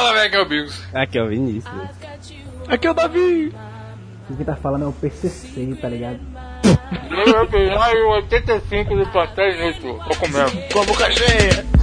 [0.00, 0.82] Fala, velho, que é o Bigos.
[0.94, 1.74] Aqui é o Vinícius.
[2.68, 3.52] Aqui é o Davi.
[4.34, 6.20] Quem tá falando é o PCC, tá ligado?
[7.10, 9.98] Eu vou pegar o 85 do pastel inútil.
[9.98, 10.72] Vou comer.
[10.72, 11.79] Com a boca cheia.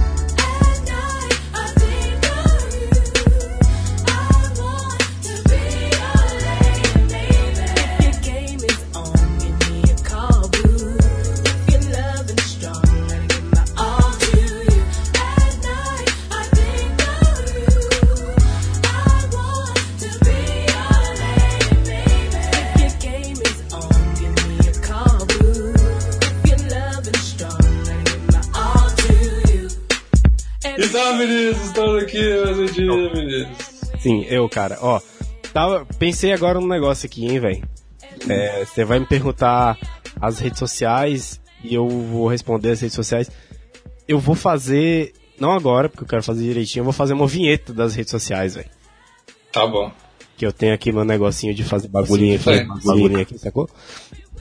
[32.08, 33.90] Aqui dia, Vinícius.
[34.00, 34.78] Sim, eu, cara.
[34.80, 35.00] Ó,
[35.52, 37.62] tava, pensei agora num negócio aqui, hein, velho.
[38.28, 39.78] É, Você vai me perguntar
[40.20, 43.30] as redes sociais e eu vou responder as redes sociais.
[44.06, 47.72] Eu vou fazer, não agora, porque eu quero fazer direitinho, eu vou fazer uma vinheta
[47.72, 48.68] das redes sociais, velho.
[49.52, 49.90] Tá bom.
[50.36, 52.86] Que eu tenho aqui meu negocinho de fazer bagulhinho, Sim, fazer sim.
[52.86, 53.68] bagulhinho aqui, sacou?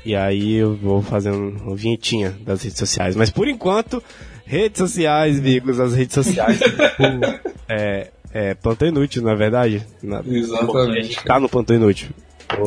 [0.05, 3.15] E aí eu vou fazer um- uma vinhetinha das redes sociais.
[3.15, 4.01] Mas por enquanto,
[4.47, 6.57] redes sociais, amigos, as redes sociais.
[6.59, 9.85] tipo, é, é plantão inútil, não é verdade?
[10.01, 10.99] Na- Exatamente.
[10.99, 12.09] A gente tá no plantão inútil.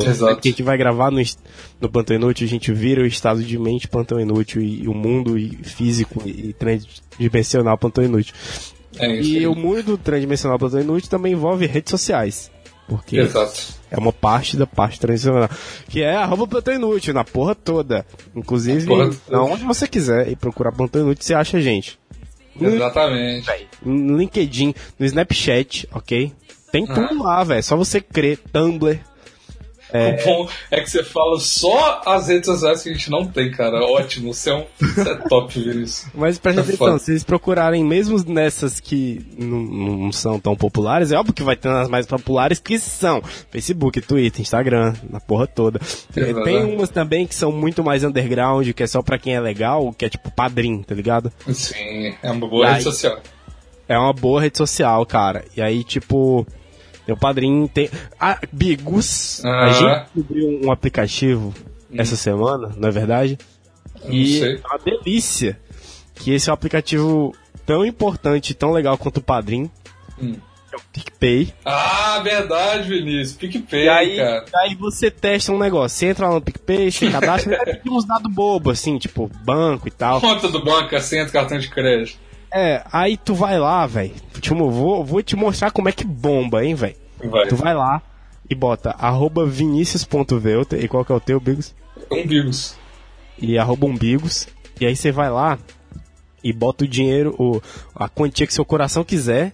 [0.05, 0.39] Exato.
[0.39, 1.19] Que a gente vai gravar no,
[1.81, 4.93] no plantão inútil, a gente vira o estado de mente plantão inútil e, e o
[4.93, 8.35] mundo e físico e tridimensional plantão inútil.
[8.99, 9.29] É isso.
[9.29, 12.51] E o mundo tridimensional plantão inútil também envolve redes sociais.
[12.91, 13.57] Porque Exato.
[13.89, 15.49] é uma parte da parte tradicional.
[15.87, 18.05] Que é arroba plantão inútil, na porra toda.
[18.35, 19.41] Inclusive, Na porra toda.
[19.43, 21.97] onde você quiser e procurar plantão inútil, você acha a gente.
[22.59, 23.49] Exatamente.
[23.81, 26.33] No LinkedIn, no Snapchat, ok?
[26.69, 27.63] Tem tudo lá, velho.
[27.63, 28.37] Só você crer.
[28.51, 28.99] Tumblr.
[29.93, 33.51] O bom é que você fala só as redes sociais que a gente não tem,
[33.51, 33.81] cara.
[33.83, 36.05] Ótimo, você é, um, você é top, Vinícius.
[36.13, 36.99] Mas presta É atenção, foda.
[36.99, 41.55] se vocês procurarem mesmo nessas que não, não são tão populares, é óbvio que vai
[41.55, 45.79] ter nas mais populares que são Facebook, Twitter, Instagram, na porra toda.
[46.15, 49.39] É Tem umas também que são muito mais underground, que é só pra quem é
[49.39, 51.31] legal, que é tipo padrinho, tá ligado?
[51.53, 52.71] Sim, é uma boa Aí.
[52.73, 53.19] rede social.
[53.87, 55.43] É uma boa rede social, cara.
[55.55, 56.47] E aí, tipo,
[57.11, 57.89] meu padrinho tem.
[58.19, 61.53] Ah, Bigos, a gente descobriu um aplicativo
[61.93, 63.37] essa semana, não é verdade?
[64.03, 65.59] Eu E é uma delícia
[66.15, 67.35] que esse é um aplicativo
[67.65, 69.69] tão importante, tão legal quanto o Padrim.
[70.21, 70.35] Hum.
[70.71, 71.53] É o PicPay.
[71.65, 73.35] Ah, verdade, Vinícius.
[73.35, 74.45] PicPay, E aí, cara.
[74.55, 75.97] aí você testa um negócio.
[75.97, 79.89] Você entra lá no PicPay, você cadastra, vai pedir uns dados bobos, assim, tipo banco
[79.89, 80.21] e tal.
[80.21, 82.17] Conta do banco, assento, cartão de crédito.
[82.53, 84.13] É, aí tu vai lá, velho.
[84.49, 86.95] Vou, vou te mostrar como é que bomba, hein, velho.
[87.23, 87.47] Vai.
[87.47, 88.01] Tu vai lá
[88.49, 90.83] e bota arroba vinicius.velter.
[90.83, 91.73] E qual que é o teu, Bigos?
[92.11, 92.75] Umbigos.
[93.39, 94.47] E arroba umbigos.
[94.79, 95.57] E aí você vai lá
[96.43, 97.61] e bota o dinheiro, o,
[97.95, 99.53] a quantia que seu coração quiser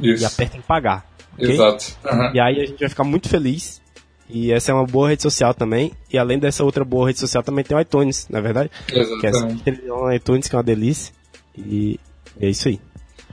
[0.00, 0.22] Isso.
[0.22, 1.06] e aperta em pagar.
[1.34, 1.50] ok?
[1.50, 1.96] Exato.
[2.04, 2.32] Aham.
[2.34, 3.82] E aí a gente vai ficar muito feliz.
[4.30, 5.92] E essa é uma boa rede social também.
[6.12, 8.70] E além dessa outra boa rede social, também tem o iTunes, na é verdade?
[8.86, 9.62] Que é Exatamente.
[9.62, 11.14] televisão no iTunes, que é uma delícia.
[11.56, 11.98] E
[12.40, 12.80] é isso aí.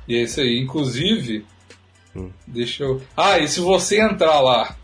[0.08, 0.60] E é isso aí.
[0.60, 1.46] Inclusive,
[2.16, 2.30] Hum.
[2.48, 3.02] deixa eu.
[3.18, 4.76] Ah, e se você entrar lá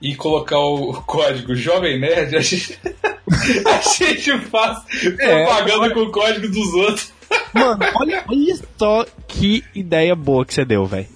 [0.00, 2.78] e colocar o código Jovem Nerd, a gente,
[3.66, 4.78] a gente faz
[5.18, 7.12] É, propaganda com o código dos outros.
[7.54, 11.06] Mano, olha, olha só que ideia boa que você deu, velho.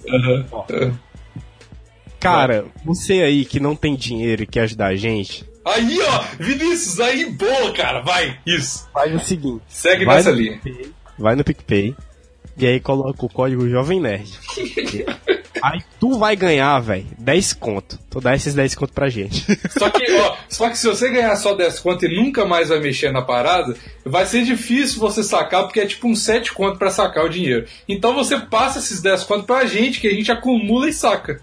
[2.19, 6.99] Cara, você aí que não tem dinheiro e quer ajudar a gente, Aí, ó, Vinícius,
[6.99, 8.39] aí, boa, cara, vai.
[8.45, 8.87] Isso.
[8.93, 9.63] faz o seguinte.
[9.67, 10.59] Segue nessa linha.
[10.63, 11.95] PicPay, vai no PicPay
[12.57, 14.31] e aí coloca o código Jovem Nerd.
[15.61, 17.99] aí tu vai ganhar, velho, 10 conto.
[18.09, 19.45] Tu dá esses 10 conto pra gente.
[19.77, 22.79] Só que, ó, só que se você ganhar só 10 conto e nunca mais vai
[22.79, 26.89] mexer na parada, vai ser difícil você sacar, porque é tipo um 7 conto pra
[26.89, 27.65] sacar o dinheiro.
[27.89, 31.41] Então você passa esses 10 conto pra gente, que a gente acumula e saca.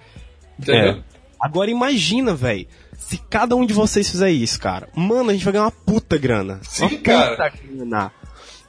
[0.58, 0.92] Entendeu?
[0.92, 0.98] É.
[1.38, 4.88] Agora imagina, velho, se cada um de vocês fizer isso, cara.
[4.94, 6.60] Mano, a gente vai ganhar uma puta grana.
[6.62, 7.52] Sim, uma puta cara.
[7.66, 8.12] grana.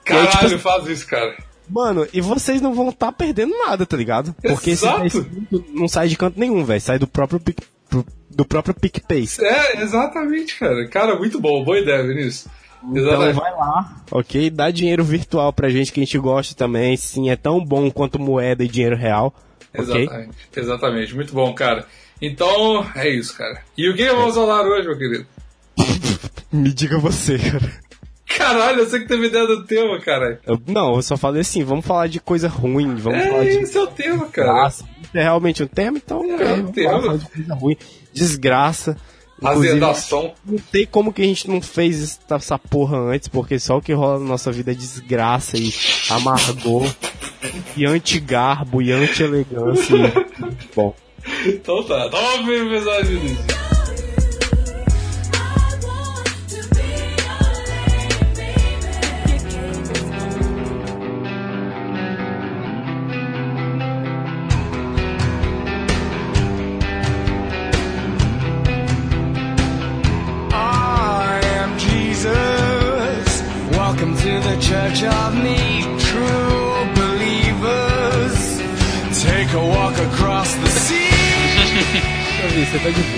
[0.05, 1.37] E aí, Caralho, tipo, faz isso, cara.
[1.69, 4.35] Mano, e vocês não vão estar perdendo nada, tá ligado?
[4.41, 5.01] Porque esse Exato.
[5.01, 6.81] 10 conto não sai de canto nenhum, velho.
[6.81, 7.59] Sai do próprio Pic,
[8.29, 9.27] do próprio PicPay.
[9.39, 10.87] É, exatamente, cara.
[10.87, 11.63] Cara, muito bom.
[11.63, 12.47] Boa ideia, Vinícius.
[12.83, 13.39] Então Exatamente.
[13.39, 14.49] vai lá, ok?
[14.49, 16.97] Dá dinheiro virtual pra gente que a gente gosta também.
[16.97, 19.33] Sim, é tão bom quanto moeda e dinheiro real.
[19.73, 20.31] Exatamente.
[20.55, 21.15] Exatamente.
[21.15, 21.85] Muito bom, cara.
[22.21, 23.61] Então, é isso, cara.
[23.77, 25.25] E o que vamos falar hoje, meu querido?
[26.51, 27.71] Me diga você, cara.
[28.43, 30.39] Caralho, eu sei que teve ideia do tema, cara.
[30.45, 33.57] Eu- não, eu só falei assim, vamos falar de coisa ruim, vamos falar É, de
[33.63, 34.71] esse é o tema, cara.
[35.13, 37.01] é realmente um tema, então É, ok, um vamos tema.
[37.01, 37.77] falar de coisa ruim.
[38.13, 38.97] Desgraça.
[39.41, 40.33] Azedação.
[40.45, 43.91] Não sei como que a gente não fez essa, porra antes, porque só o que
[43.91, 45.73] rola na nossa vida é desgraça e
[46.09, 46.89] amargor.
[47.75, 49.95] e anti-garbo e anti-elegância.
[50.73, 50.95] Bom.
[51.45, 53.19] Então tá, toma o episódio.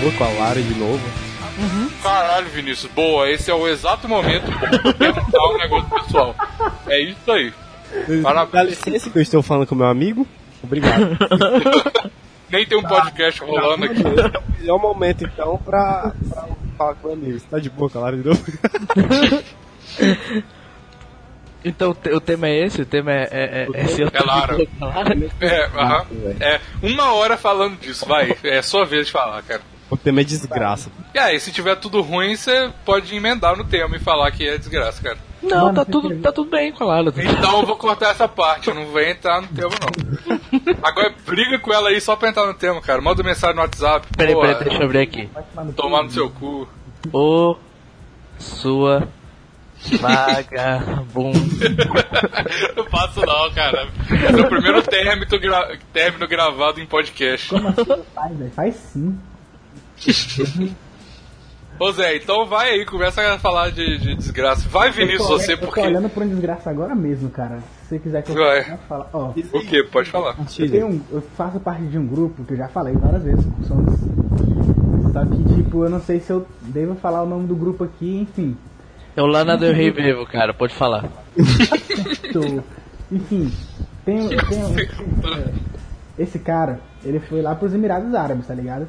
[0.06, 1.02] Tá boa com a Lara de novo?
[2.04, 4.46] Caralho, Vinícius, boa, esse é o exato momento
[4.98, 6.36] perguntar um negócio pessoal.
[6.88, 7.54] É isso aí.
[8.08, 8.70] Dá Parabéns.
[8.70, 10.28] licença que eu estou falando com meu amigo?
[10.62, 11.18] Obrigado.
[12.52, 14.04] Nem tem um podcast rolando aqui.
[14.68, 16.46] É o momento então pra, pra
[16.78, 17.40] falar com meu amigo.
[17.40, 18.44] Você tá de boa com a Lara de novo?
[21.68, 22.84] Então o te- o tema é esse?
[22.84, 23.28] O tema é.
[23.32, 24.56] é, é, é É Lara.
[24.80, 25.16] Lara?
[25.42, 25.68] É,
[26.56, 28.38] é, uma hora falando disso, vai.
[28.44, 29.64] É sua vez de falar, cara.
[29.90, 30.90] O tema é desgraça.
[31.14, 34.58] E aí, se tiver tudo ruim, você pode emendar no tema e falar que é
[34.58, 35.18] desgraça, cara.
[35.44, 37.14] Não, Mano, tá tudo, tá tudo bem com a Lara.
[37.16, 40.74] Então eu vou cortar essa parte, eu não vou entrar no tema, não.
[40.82, 43.00] Agora briga com ela aí só pra entrar no tema, cara.
[43.00, 44.08] Manda mensagem no WhatsApp.
[44.18, 45.30] Peraí, peraí, deixa eu abrir aqui.
[45.76, 46.68] Tomar no no seu cu.
[47.14, 47.56] Ô,
[48.40, 49.08] sua
[50.00, 51.38] vagabunda.
[52.76, 53.88] Não faço não, cara.
[54.10, 57.50] Esse é o primeiro término, gra- término gravado em podcast.
[57.50, 57.86] Como assim
[58.16, 58.52] faz, velho?
[58.52, 59.18] Faz sim.
[61.78, 64.68] Ô Zé, então vai aí, começa a falar de, de desgraça.
[64.70, 65.82] Vai, Vinícius, eu tô, você, eu tô porque.
[65.82, 67.60] olhando por um desgraça agora mesmo, cara.
[67.84, 68.60] Se você quiser que eu Vai.
[68.72, 69.06] eu falo.
[69.12, 69.84] Ó, O que?
[69.84, 70.38] Pode falar.
[70.58, 73.44] eu, tenho um- eu faço parte de um grupo que eu já falei várias vezes
[73.46, 74.00] com Sons.
[75.12, 78.20] Só que, tipo, eu não sei se eu devo falar o nome do grupo aqui,
[78.22, 78.56] enfim.
[79.14, 81.10] É o Lana Del Rey vivo, cara, pode falar.
[83.12, 83.52] Enfim,
[84.06, 84.36] tem, tem
[86.18, 88.88] esse cara, ele foi lá pros Emirados Árabes, tá ligado?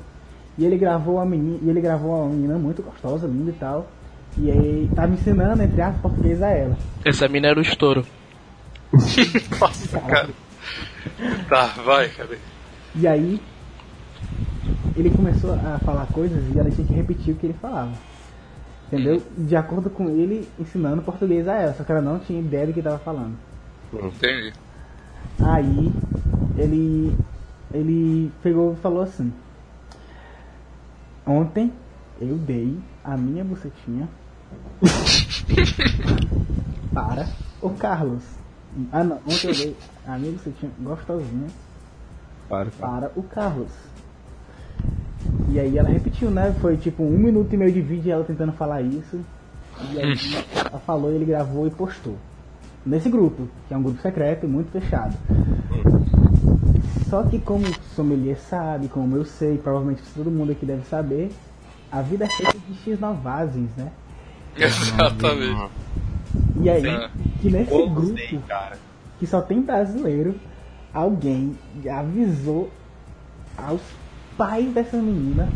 [0.58, 3.86] E ele gravou uma menina, e ele gravou uma menina muito gostosa, linda e tal.
[4.38, 6.76] E aí tá me ensinando, entre aspas, português a ela.
[7.04, 8.04] Essa mina era o estouro.
[9.60, 10.28] Nossa, cara.
[11.48, 12.38] Tá, vai, cara.
[12.94, 13.40] E aí
[14.96, 17.92] ele começou a falar coisas e ela tinha que repetir o que ele falava.
[18.86, 19.22] Entendeu?
[19.36, 22.72] De acordo com ele ensinando português a ela, só que ela não tinha ideia do
[22.72, 23.36] que estava falando.
[23.92, 24.52] Entendi.
[25.40, 25.92] Aí
[26.56, 27.14] ele
[27.74, 29.32] ele pegou e falou assim:
[31.26, 31.72] Ontem
[32.20, 34.08] eu dei a minha bucetinha
[36.94, 37.26] para
[37.60, 38.22] o Carlos.
[38.92, 39.76] Ah não, ontem eu dei
[40.06, 41.48] a minha bucetinha gostosinha
[42.48, 43.72] Para, para o Carlos.
[45.48, 46.54] E aí ela repetiu, né?
[46.60, 49.18] Foi tipo um minuto e meio de vídeo ela tentando falar isso.
[49.92, 50.14] E aí
[50.54, 52.16] ela falou, ele gravou e postou.
[52.84, 55.16] Nesse grupo, que é um grupo secreto, muito fechado.
[57.08, 61.30] Só que como o sommelier sabe, como eu sei, provavelmente todo mundo aqui deve saber,
[61.90, 63.92] a vida é feita de X novagens, né?
[64.56, 65.70] Exatamente.
[66.62, 67.08] E aí, Sim.
[67.42, 68.42] que nesse Todos grupo
[69.18, 70.34] que só tem brasileiro,
[70.92, 71.56] alguém
[71.88, 72.70] avisou
[73.56, 73.80] aos
[74.36, 75.48] pais dessa menina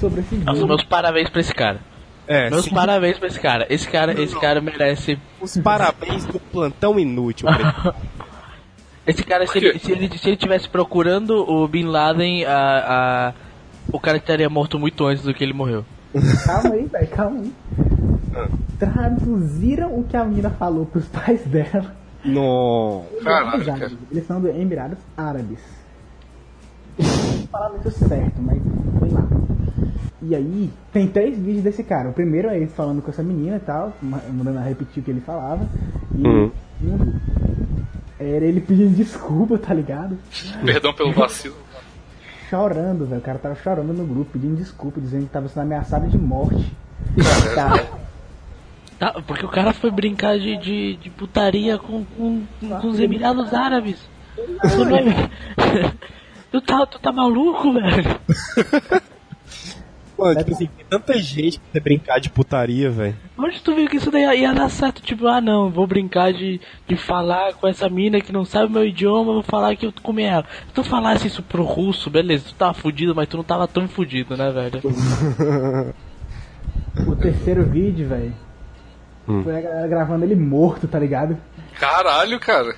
[0.00, 0.66] sobre esse Nossa, vídeo.
[0.68, 1.80] meus parabéns pra esse cara.
[2.28, 3.66] É, Meus sim, parabéns pra esse cara.
[3.70, 5.16] Esse cara, esse cara merece.
[5.40, 7.46] os parabéns do plantão inútil.
[9.06, 12.52] Esse cara, se ele, se ele, se ele tivesse procurando o Bin Laden, a,
[13.28, 13.32] a,
[13.92, 15.84] o cara estaria morto muito antes do que ele morreu.
[16.44, 17.52] Calma aí, velho, calma aí.
[18.78, 21.94] Traduziram o que a menina falou pros pais dela.
[22.24, 23.04] no...
[23.22, 23.76] Caralho, Emirados cara.
[23.84, 23.98] Árabes.
[24.10, 25.58] Eles são do Emirados Árabes.
[26.98, 28.58] Não falaram isso certo, mas
[28.98, 29.26] sei lá.
[30.22, 32.08] E aí, tem três vídeos desse cara.
[32.08, 35.04] O primeiro é ele falando com essa menina e tal, ma- mandando ela repetir o
[35.04, 35.66] que ele falava.
[36.14, 36.50] E Uhum.
[38.18, 40.18] Era ele pedindo desculpa, tá ligado?
[40.64, 41.56] Perdão pelo vacilo.
[42.48, 43.20] Chorando, velho.
[43.20, 46.72] O cara tava chorando no grupo, pedindo desculpa, dizendo que tava sendo ameaçado de morte.
[47.54, 47.84] Tá.
[48.98, 52.98] Tá, porque o cara foi brincar de, de, de putaria com, com, com, com os
[52.98, 53.98] Emirados Árabes.
[54.36, 55.30] Tu, não é-
[56.50, 58.18] tu, tá, tu tá maluco, velho?
[60.18, 63.16] Mano, tipo assim, tem tanta gente pra você brincar de putaria, velho.
[63.38, 65.02] Onde tu viu que isso daí ia, ia dar certo?
[65.02, 68.70] Tipo, ah não, vou brincar de, de falar com essa mina que não sabe o
[68.70, 70.44] meu idioma, vou falar que eu comi ela.
[70.68, 73.86] Se tu falasse isso pro russo, beleza, tu tava fudido, mas tu não tava tão
[73.86, 74.82] fudido, né, velho?
[77.06, 78.32] O terceiro vídeo, velho.
[79.26, 81.36] Foi a galera gravando ele morto, tá ligado?
[81.78, 82.74] Caralho, cara.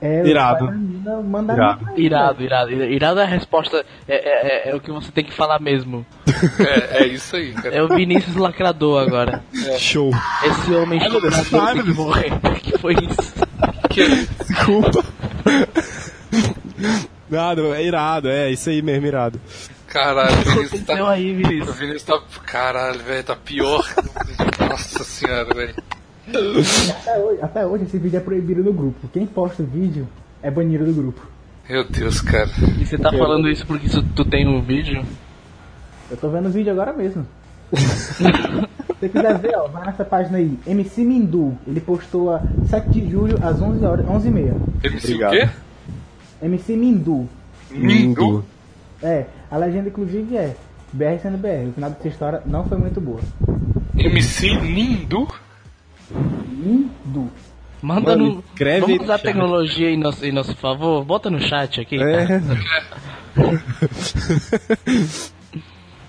[0.00, 0.66] É, o Irado.
[0.66, 1.84] pai da menina mandando Irado.
[1.96, 2.72] Irado, irado.
[2.72, 6.04] Irado é a resposta, é, é, é, é o que você tem que falar mesmo.
[6.58, 7.74] É, é isso aí, cara.
[7.74, 9.42] É o Vinícius Lacrador agora.
[9.78, 10.10] Show.
[10.44, 11.96] Esse homem estuprador meu que Deus.
[11.96, 12.30] morre.
[12.62, 13.34] que foi isso?
[13.90, 14.26] Que...
[14.48, 15.04] Desculpa.
[17.30, 19.40] Nada, é irado, é isso aí mesmo, irado.
[19.86, 21.10] Caralho, o Vinícius Aconteceu tá...
[21.12, 21.76] aí, O Vinícius.
[21.76, 22.20] Vinícius tá...
[22.44, 23.84] Caralho, velho, tá pior.
[24.68, 25.74] Nossa senhora, velho.
[26.28, 29.08] Até hoje, até hoje esse vídeo é proibido no grupo.
[29.12, 30.08] Quem posta o vídeo
[30.42, 31.20] é banido do grupo.
[31.68, 32.48] Meu Deus, cara.
[32.78, 35.04] E você tá falando isso porque isso- tu tem um vídeo?
[36.10, 37.26] Eu tô vendo o vídeo agora mesmo.
[37.74, 38.22] Se
[39.00, 40.58] você quiser ver, ó, vai nessa página aí.
[40.66, 41.56] MC Mindu.
[41.66, 45.48] Ele postou a 7 de julho às 11 horas, 11 h 30 MC o quê?
[46.42, 47.28] MC Mindu.
[47.70, 48.44] Mindu.
[49.02, 50.54] É, a legenda inclusive é
[50.92, 51.68] BR sendo BR.
[51.70, 53.20] O final dessa história não foi muito boa.
[53.96, 55.26] MC Nindu?
[56.10, 57.30] Mindu.
[57.82, 58.44] Manda Mano, no.
[58.52, 59.26] escreve Vamos no usar a chat.
[59.26, 61.04] tecnologia em nosso, em nosso favor?
[61.04, 61.96] Bota no chat aqui.
[62.02, 62.40] É.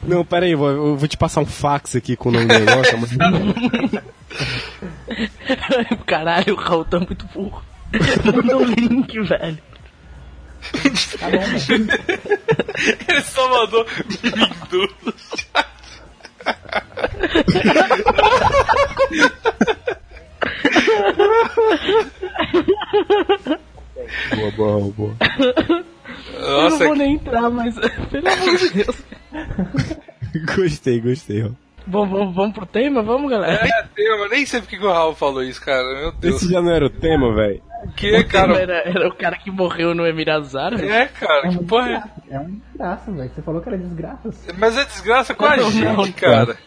[0.03, 2.45] Não, pera aí, eu vou, eu vou te passar um fax aqui com o nome
[2.45, 2.97] do negócio.
[2.99, 3.17] mas-
[6.05, 7.63] Caralho, o Raul tá muito burro.
[8.23, 9.57] Manda o link, velho.
[11.19, 11.59] Tá bom, mano.
[13.07, 13.85] Ele só mandou
[14.23, 14.89] Mindu.
[24.35, 25.15] Boa, boa, boa.
[26.33, 27.75] eu não Nossa, vou nem entrar, mas.
[28.11, 29.03] Pelo amor de Deus.
[30.55, 31.49] Gostei, gostei, ó.
[31.87, 33.03] Bom, vamos, vamos pro tema?
[33.03, 33.63] Vamos, galera?
[33.63, 34.27] é tema.
[34.29, 35.83] Nem sei porque que o Raul falou isso, cara.
[35.99, 36.37] Meu Deus.
[36.37, 37.61] Esse já não era o tema, velho?
[37.95, 38.57] Que, cara?
[38.57, 40.89] Era, era o cara que morreu no Emirados Árabes?
[40.89, 42.35] É, cara, que porra é?
[42.35, 43.31] É uma desgraça, velho.
[43.35, 44.29] Você falou que era desgraça.
[44.57, 46.57] Mas é desgraça com a Não, gente, não, cara.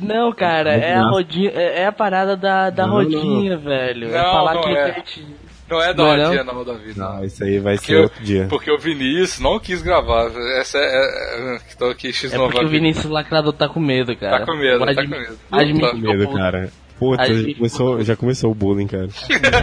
[0.00, 4.08] Não, cara, é a, rodinha, é é a parada da, da Não, rodinha, velho.
[4.08, 4.82] é Não, falar não que é.
[4.82, 5.26] a gente-
[5.68, 6.92] Não é da Não é rodinha, não, Davi.
[6.96, 8.46] Não, isso aí vai Porque, ser outro dia.
[8.48, 10.30] porque o Vinícius não quis gravar.
[10.60, 10.82] Essa é.
[10.82, 12.38] é, é tô aqui É X9.
[12.50, 14.40] porque o Vinícius Lacrador tá com medo, cara.
[14.40, 15.38] Tá com medo, Vou tá com medo.
[15.50, 16.70] admitir Tá Com medo, cara.
[16.98, 19.08] Puta, já começou, já começou o bullying, cara.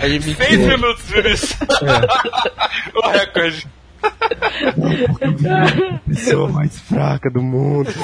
[0.03, 1.57] admitir- Seis minutos, Vinícius.
[2.95, 3.67] o recorde.
[6.05, 7.89] Pessoa mais fraca do mundo.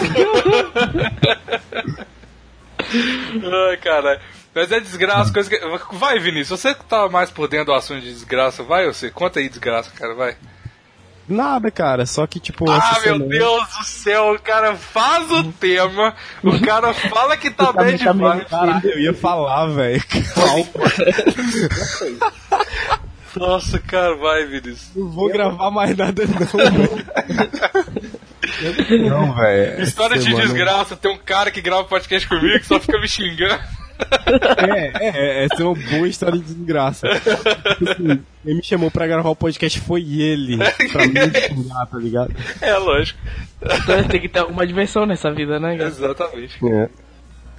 [3.70, 4.20] Ai, caralho.
[4.54, 5.60] Mas é desgraça, coisa que.
[5.96, 9.10] Vai, Vinícius, você que tá mais por dentro do assunto de desgraça, vai você?
[9.12, 10.36] Conta aí desgraça, cara, vai.
[11.28, 12.68] Nada, cara, só que tipo.
[12.70, 17.52] Ah, meu semana- Deus do céu, o cara faz o tema, o cara fala que
[17.52, 18.48] tá Tá bem me- demais.
[18.50, 20.02] Caralho, eu ia falar, velho.
[23.36, 24.90] Nossa, cara, vai, Vinícius.
[24.96, 27.06] Não vou gravar mais nada, não, velho.
[29.10, 29.82] Não, velho.
[29.84, 33.08] História de semana- desgraça, tem um cara que grava podcast comigo que só fica me
[33.08, 33.60] xingando.
[34.00, 37.06] É, é, essa é uma boa história de desgraça.
[37.10, 40.58] Assim, Quem me chamou pra gravar o podcast foi ele.
[40.92, 42.34] Pra me xingar, tá ligado?
[42.62, 43.20] É, lógico.
[43.62, 45.90] Então tem que ter alguma diversão nessa vida, né, cara?
[45.90, 46.58] Exatamente.
[46.66, 46.90] É.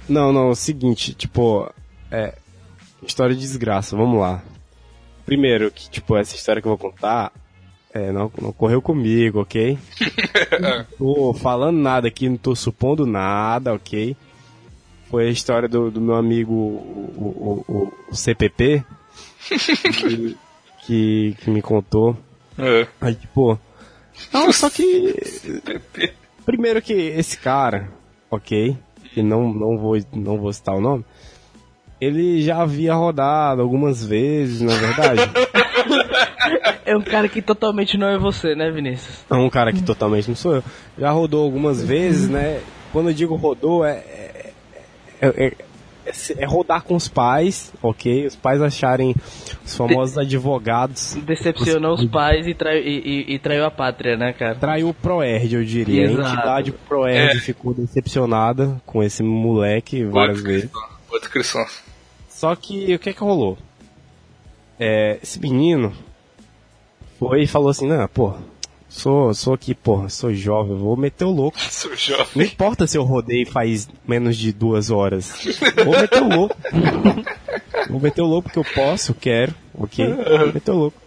[0.09, 1.71] Não, não, é o seguinte, tipo,
[2.09, 2.33] é.
[3.03, 4.41] História de desgraça, vamos lá.
[5.25, 7.31] Primeiro, que, tipo, essa história que eu vou contar.
[7.93, 9.77] É, não, não ocorreu comigo, ok?
[10.59, 14.15] Não tô falando nada aqui, não tô supondo nada, ok?
[15.09, 18.83] Foi a história do, do meu amigo, o, o, o- CPP,
[19.47, 20.37] que,
[20.85, 22.15] que, que me contou.
[22.57, 22.87] É.
[23.01, 23.59] Aí, tipo.
[24.31, 25.15] Não, só que.
[26.45, 27.89] Primeiro que esse cara,
[28.29, 28.77] ok?
[29.13, 31.03] Que não, não, vou, não vou citar o nome.
[31.99, 35.21] Ele já havia rodado algumas vezes, na verdade.
[36.85, 39.23] É um cara que totalmente não é você, né, Vinícius?
[39.29, 40.63] É um cara que totalmente não sou eu.
[40.97, 42.61] Já rodou algumas vezes, né?
[42.91, 43.91] Quando eu digo rodou, é.
[43.93, 44.51] É,
[45.21, 45.53] é, é-
[46.39, 48.25] é rodar com os pais, ok?
[48.25, 49.15] Os pais acharem
[49.63, 51.15] os famosos advogados.
[51.23, 52.97] Decepcionou os pais e, trai, e,
[53.29, 54.55] e- e traiu a pátria, né, cara?
[54.55, 56.05] Traiu o Proerd, eu diria.
[56.05, 56.21] Exato.
[56.27, 57.39] A entidade Proerd É.
[57.39, 60.69] ficou decepcionada com esse moleque várias Outra vezes.
[61.09, 61.65] Outra cristão.
[62.27, 63.57] Só que o que é que rolou?
[64.83, 65.93] É, esse menino
[67.19, 68.33] foi e falou assim, não, pô,
[68.89, 71.59] sou, sou aqui, porra, sou jovem, vou meter o louco.
[71.69, 72.47] Sou Não jovem.
[72.47, 75.45] importa se eu rodei faz menos de duas horas.
[75.85, 76.57] Vou meter o louco.
[77.89, 80.05] Vou meter o louco porque eu posso, quero, ok?
[80.13, 80.97] Vou meter o louco.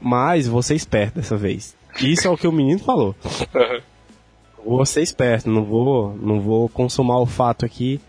[0.00, 1.74] Mas vou ser esperto dessa vez.
[2.00, 3.14] Isso é o que o menino falou.
[4.64, 8.00] Vou ser esperto, não vou, não vou consumar o fato aqui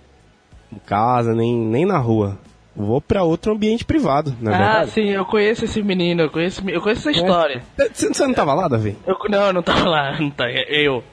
[0.73, 2.37] em casa, nem, nem na rua.
[2.77, 4.91] Vou pra outro ambiente privado, na Ah, verdade.
[4.91, 7.63] sim, eu conheço esse menino, eu conheço, eu conheço essa história.
[7.75, 8.95] Você, você não tava lá, Davi?
[9.05, 11.03] Eu, não, eu não tava lá, não tá, eu.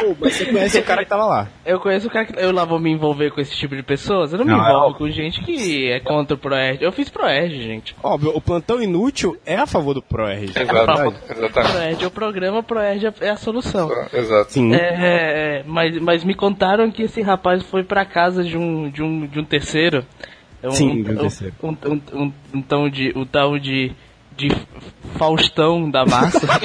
[0.00, 1.48] Pô, mas você conhece o cara que tava lá.
[1.64, 2.38] Eu conheço o cara que.
[2.38, 4.32] Eu lá vou me envolver com esse tipo de pessoas?
[4.32, 6.82] Eu não me Não, envolvo é com gente que é contra o Proerd.
[6.82, 7.94] Eu fiz Proerd, gente.
[8.02, 10.02] Óbvio, o plantão inútil é a favor do.
[10.12, 11.14] Exato.
[11.30, 11.52] Exatamente.
[11.52, 13.90] Proerd é o programa, Proerd é a solução.
[14.12, 14.52] Exato.
[14.52, 14.74] Sim.
[14.74, 19.02] É, é, mas, mas me contaram que esse rapaz foi pra casa de um, de
[19.02, 20.04] um, de um terceiro
[20.62, 21.54] É um, Sim, um, terceiro.
[21.62, 23.92] um, um, um, um tal de, um tal de,
[24.36, 24.48] de
[25.18, 26.46] Faustão da massa.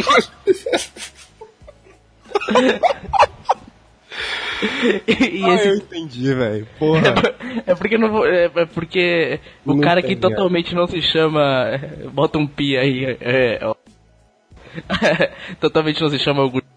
[5.07, 6.67] e Ah, esse eu entendi, velho.
[6.79, 7.13] Porra.
[7.65, 11.41] É porque não vou, é, é porque o Não cara que totalmente não se chama.
[11.71, 13.17] é, Bota um pi aí.
[13.21, 13.59] É,
[15.59, 16.67] totalmente não se chama Augusto.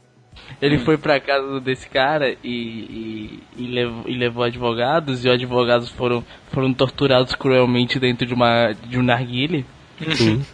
[0.61, 5.35] Ele foi pra casa desse cara e, e, e levou, e levou advogados, e os
[5.35, 9.64] advogados foram, foram torturados cruelmente dentro de uma de um narguile.
[10.17, 10.45] Sim.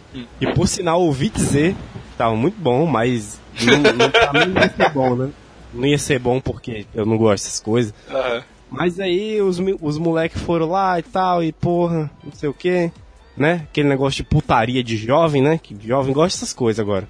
[0.41, 1.75] E por sinal, ouvi dizer,
[2.17, 5.29] tava muito bom, mas não, não, pra mim não ia ser bom, né?
[5.73, 7.93] Não ia ser bom porque eu não gosto dessas coisas.
[8.09, 8.43] Aham.
[8.69, 12.91] Mas aí os, os moleques foram lá e tal, e porra, não sei o que,
[13.35, 13.65] né?
[13.69, 15.57] Aquele negócio de putaria de jovem, né?
[15.57, 17.07] Que jovem gosta dessas coisas agora.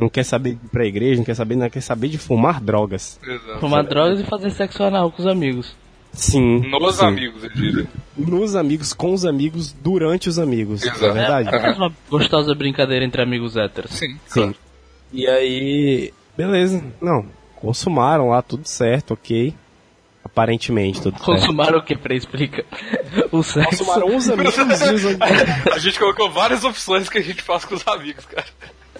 [0.00, 2.60] Não quer saber de ir pra igreja, não quer saber, não quer saber de fumar
[2.60, 3.20] drogas.
[3.22, 3.60] Exato.
[3.60, 5.76] Fumar drogas e fazer sexo anal com os amigos.
[6.12, 6.60] Sim.
[6.68, 7.04] Nos sim.
[7.04, 7.86] amigos, eu diria.
[8.16, 10.82] Nos amigos, com os amigos, durante os amigos.
[10.82, 11.04] Exato.
[11.04, 11.48] É verdade?
[11.54, 13.92] É uma gostosa brincadeira entre amigos héteros.
[13.92, 14.18] Sim.
[14.26, 14.54] Sim.
[15.12, 16.82] E aí, beleza.
[17.00, 17.26] Não,
[17.56, 19.54] consumaram lá, tudo certo, ok.
[20.24, 21.26] Aparentemente, tudo certo.
[21.26, 22.16] Consumaram o que, Frei?
[22.16, 22.64] Explica.
[23.32, 23.84] O sexo.
[23.84, 25.16] Consumaram os amigos e os amigos.
[25.72, 28.46] A gente colocou várias opções que a gente faz com os amigos, cara.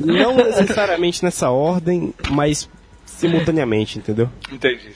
[0.01, 2.69] Não necessariamente nessa ordem, mas
[3.07, 4.29] simultaneamente, entendeu?
[4.51, 4.91] Entendi.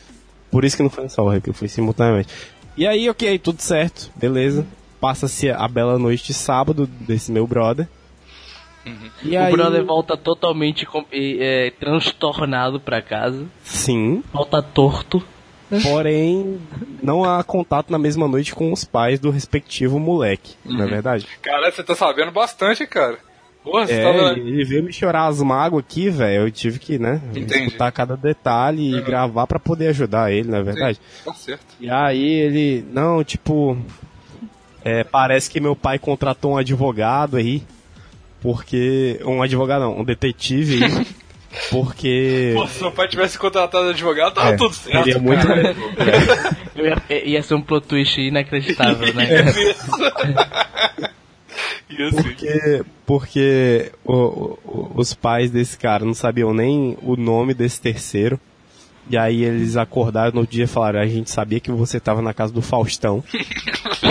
[0.50, 2.28] Por isso que não foi nessa ordem, que foi simultaneamente.
[2.76, 4.66] E aí, ok, tudo certo, beleza.
[5.00, 7.86] Passa-se a bela noite de sábado desse meu brother.
[9.22, 13.44] E O aí, brother volta totalmente com- e, é, transtornado pra casa.
[13.62, 15.22] Sim, Volta torto.
[15.82, 16.60] porém,
[17.02, 21.26] não há contato na mesma noite com os pais do respectivo moleque, não é verdade?
[21.40, 23.18] Cara, você tá sabendo bastante, cara.
[23.64, 24.32] Porra, você É, tava...
[24.32, 26.42] ele ele veio me chorar as mágoas aqui, velho.
[26.42, 27.64] Eu tive que, né, Entendi.
[27.64, 31.00] escutar cada detalhe e gravar pra poder ajudar ele, não é verdade?
[31.24, 31.64] Tá certo.
[31.80, 33.76] E aí ele, não, tipo,
[34.84, 37.62] é, parece que meu pai contratou um advogado aí,
[38.42, 41.06] porque, um advogado não, um detetive aí,
[41.70, 42.52] porque...
[42.54, 45.04] Pô, se seu pai tivesse contratado advogado, tava É, tudo certo.
[45.04, 45.74] seria muito cara.
[46.76, 49.24] Eu ia, ia ser um plot twist inacreditável, né?
[50.98, 51.13] E
[52.02, 57.80] assim, Porque, porque o- o- os pais desse cara não sabiam nem o nome desse
[57.80, 58.38] terceiro.
[59.10, 62.32] E aí eles acordaram no dia e falaram, a gente sabia que você tava na
[62.32, 63.22] casa do Faustão.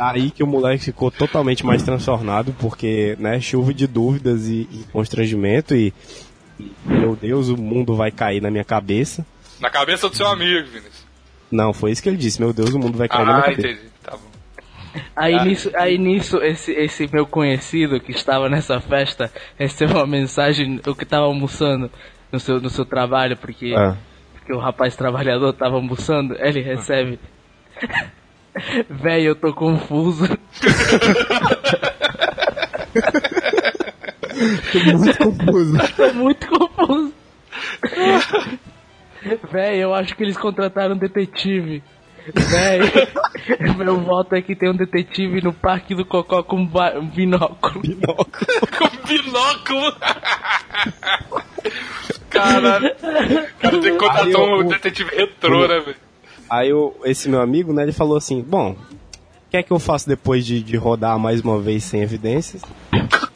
[0.00, 4.84] aí que o moleque ficou totalmente mais transtornado, porque, né, chuva de dúvidas e, e
[4.92, 5.92] constrangimento e,
[6.60, 9.24] e, meu Deus, o mundo vai cair na minha cabeça.
[9.60, 11.04] na cabeça do seu amigo, Vinícius.
[11.50, 13.42] Não, foi isso que ele disse, meu Deus, o mundo vai cair na minha Ah,
[13.42, 13.68] cabeça.
[13.68, 13.80] entendi.
[15.16, 20.80] Aí nisso, aí nisso esse, esse meu conhecido que estava nessa festa recebeu uma mensagem,
[20.86, 21.90] eu que tava almoçando
[22.30, 23.96] no seu, no seu trabalho, porque, Ah.
[24.32, 27.18] porque o rapaz trabalhador tava almoçando, ele recebe.
[28.88, 30.28] Véi, eu tô confuso.
[34.72, 35.78] Tô muito confuso.
[35.96, 37.12] Tô muito confuso.
[39.50, 41.82] Véi, eu acho que eles contrataram um detetive.
[42.32, 42.80] Véi,
[43.76, 47.82] meu voto é que tem um detetive no Parque do Cocó com um um binóculo.
[48.78, 49.92] Com binóculo.
[52.30, 52.94] Caralho.
[53.60, 55.96] Cara, tem que contratar eu- um detetive retrô, né, velho?
[56.48, 59.78] Aí o, esse meu amigo, né, ele falou assim, bom, o que é que eu
[59.78, 62.62] faço depois de, de rodar mais uma vez sem evidências?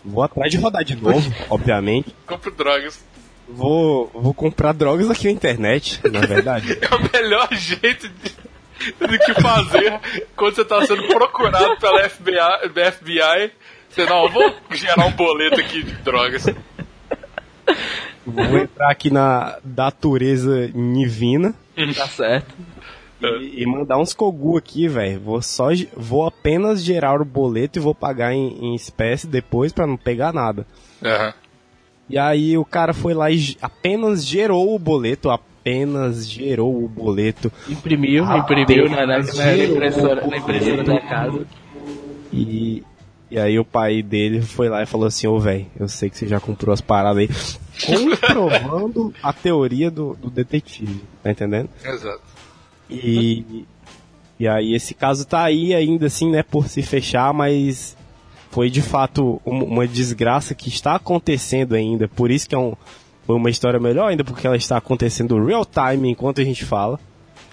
[0.05, 2.15] Vou atrás de rodar de novo, obviamente.
[2.27, 3.03] Compre drogas.
[3.49, 6.79] Vou, vou comprar drogas aqui na internet, na verdade.
[6.83, 8.31] É o melhor jeito de,
[8.99, 10.01] do que fazer
[10.37, 13.53] quando você tá sendo procurado pela FBI, FBI.
[13.89, 16.45] Você, não, eu vou gerar um boleto aqui de drogas.
[18.27, 21.55] Vou entrar aqui na Natureza Nivina
[21.97, 22.55] Tá certo.
[23.23, 25.21] e, e mandar uns cogu aqui, velho.
[25.21, 29.87] Vou só, vou apenas gerar o boleto e vou pagar em, em espécie depois pra
[29.87, 30.67] não pegar nada.
[31.03, 31.33] Aham.
[32.11, 35.29] E aí o cara foi lá e apenas gerou o boleto,
[35.69, 37.53] apenas gerou o boleto.
[37.69, 41.47] Imprimiu, Ah, imprimiu na, na, na impressora, na impressora da casa.
[42.33, 42.83] E,
[43.31, 46.17] e aí o pai dele foi lá e falou assim, ô velho, eu sei que
[46.17, 47.29] você já comprou as paradas aí.
[47.87, 51.69] Comprovando a teoria do, do detetive, tá entendendo?
[51.85, 52.21] Exato.
[52.91, 53.65] E,
[54.41, 57.97] e aí esse caso tá aí ainda assim, né, por se fechar, mas
[58.51, 62.09] foi de fato um- uma desgraça que está acontecendo ainda.
[62.09, 62.75] Por isso que é um,
[63.29, 66.99] foi uma história melhor ainda, porque ela está acontecendo real time enquanto a gente fala.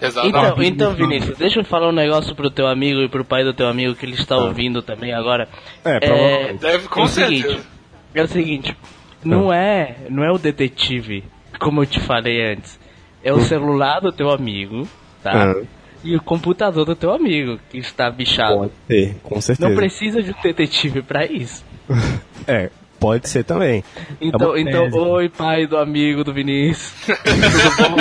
[0.00, 0.26] Exato.
[0.26, 3.52] Então, então, Vinícius, deixa eu falar um negócio pro teu amigo e pro pai do
[3.52, 5.46] teu amigo que ele está ouvindo também agora.
[5.84, 6.52] É, É.
[6.54, 7.42] Deve, com é o certeza.
[7.42, 7.66] seguinte,
[8.14, 8.76] é o seguinte,
[9.22, 11.22] não é, não é o detetive,
[11.60, 12.80] como eu te falei antes.
[13.22, 14.88] É o celular do teu amigo,
[15.22, 15.52] tá?
[15.52, 15.62] Ah.
[16.02, 18.56] e o computador do teu amigo, que está bichado.
[18.56, 19.68] Pode ser, com certeza.
[19.68, 21.62] Não precisa de um detetive pra isso.
[22.48, 23.82] É, pode ser também.
[24.20, 26.92] Então, uma então oi pai do amigo do Vinícius.
[27.06, 27.96] Tudo bom?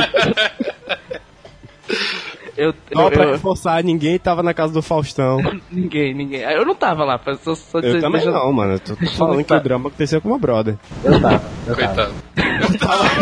[2.57, 5.37] eu, Só eu, pra eu- reforçar, ninguém tava na casa do Faustão.
[5.71, 6.41] ninguém, ninguém.
[6.41, 8.73] Eu não tava lá, só, só Eu também deixa- não, mano.
[8.73, 10.75] Eu tô eu falando que o drama aconteceu com uma brother.
[11.03, 12.11] Eu tava, eu tava.
[12.67, 13.15] Coitado.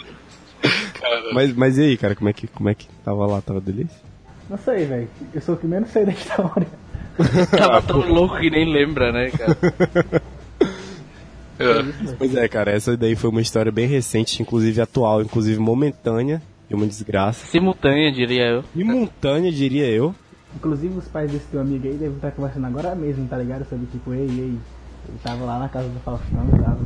[1.00, 3.40] Cara, Mas, mas e aí, cara, como é que, como é que tava lá?
[3.40, 3.98] Tava delícia?
[4.48, 5.08] Não sei, velho.
[5.32, 6.66] Eu sou o que menos sei da história.
[7.56, 9.56] Tava tão louco que nem lembra, né, cara?
[11.58, 12.14] é.
[12.18, 16.74] Pois é, cara, essa daí foi uma história bem recente, inclusive atual, inclusive momentânea, de
[16.74, 17.46] uma desgraça.
[17.46, 18.64] Simultânea, diria eu.
[18.74, 20.14] Montânea, diria eu.
[20.56, 23.68] Inclusive os pais desse teu amigo aí devem estar conversando agora mesmo, tá ligado?
[23.68, 24.58] Sobre tipo, ei, ei.
[25.10, 26.78] Ele tava lá na casa do Faustão e tava.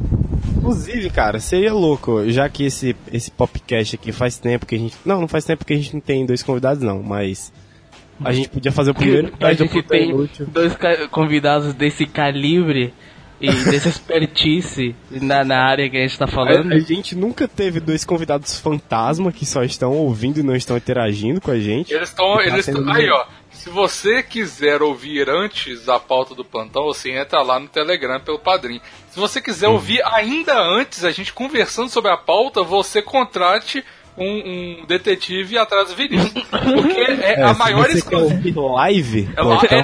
[0.57, 4.97] Inclusive, cara, seria louco, já que esse, esse popcast aqui faz tempo que a gente.
[5.05, 7.53] Não, não faz tempo que a gente não tem dois convidados, não, mas.
[8.25, 10.47] A gente podia fazer o primeiro a gente tem Inútil.
[10.47, 10.77] dois
[11.11, 12.95] convidados desse calibre
[13.41, 16.73] e dessa expertise na, na área que a gente tá falando.
[16.73, 20.77] A, a gente nunca teve dois convidados fantasma que só estão ouvindo e não estão
[20.77, 21.93] interagindo com a gente.
[21.93, 22.37] Eles estão.
[22.37, 23.27] Tá Eles tão- aí, ó.
[23.65, 28.39] Se você quiser ouvir antes da pauta do plantão, você entra lá no Telegram pelo
[28.39, 28.83] padrinho.
[29.11, 33.83] Se você quiser ouvir ainda antes, a gente conversando sobre a pauta, você contrate
[34.19, 36.45] um, um detetive atrás do Vinícius.
[36.45, 39.83] Porque é, a se maior ouvir live, É lá, é.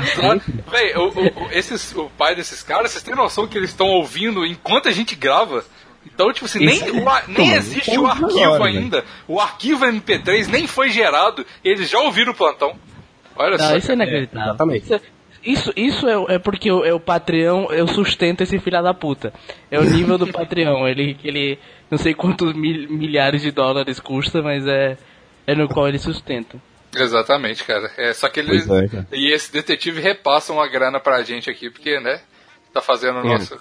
[0.71, 1.11] Véi, o,
[1.51, 5.16] esses, o pai desses caras, vocês têm noção que eles estão ouvindo enquanto a gente
[5.16, 5.64] grava?
[6.05, 9.05] Então, tipo assim, nem, o a- nem existe o arquivo agora, ainda.
[9.27, 11.47] O arquivo MP3 nem foi gerado.
[11.64, 12.75] Eles já ouviram o plantão.
[13.40, 13.76] Olha Não, só.
[13.76, 14.48] isso é inacreditável.
[14.48, 14.83] exatamente.
[14.85, 15.00] Isso, é-
[15.42, 19.33] isso, isso é, é porque o, é o Patreon, eu sustento esse filho da puta.
[19.70, 20.87] É o nível do Patreon.
[20.87, 21.59] Ele, ele
[21.90, 24.98] não sei quantos mil- milhares de dólares custa, mas é,
[25.46, 26.59] é no qual ele sustenta.
[26.94, 27.90] Exatamente, cara.
[27.96, 28.66] É, só que eles.
[28.66, 29.07] Pois é.
[29.12, 32.20] E esse detetive repassa uma grana pra gente aqui, porque, né?
[32.74, 33.59] Tá fazendo o nosso.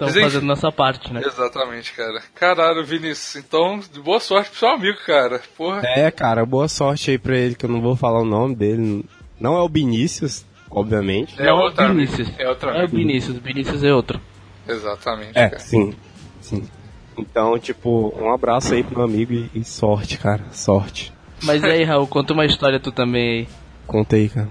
[0.00, 1.20] Estamos fazendo nossa parte, né?
[1.26, 2.22] Exatamente, cara.
[2.34, 3.44] Caralho, Vinícius.
[3.44, 5.40] Então, boa sorte pro seu amigo, cara.
[5.56, 5.80] Porra.
[5.84, 9.04] É, cara, boa sorte aí pra ele, que eu não vou falar o nome dele.
[9.40, 11.34] Não é o Vinícius, obviamente.
[11.40, 12.30] É Não, outra Vinícius.
[12.38, 14.20] É outra É o Vinícius, Vinícius é outro.
[14.68, 15.58] Exatamente, É, cara.
[15.58, 15.92] sim,
[16.40, 16.68] sim.
[17.16, 21.12] Então, tipo, um abraço aí pro meu amigo e, e sorte, cara, sorte.
[21.42, 23.48] Mas aí, Raul, conta uma história tu também aí.
[23.86, 24.48] Conta aí, cara.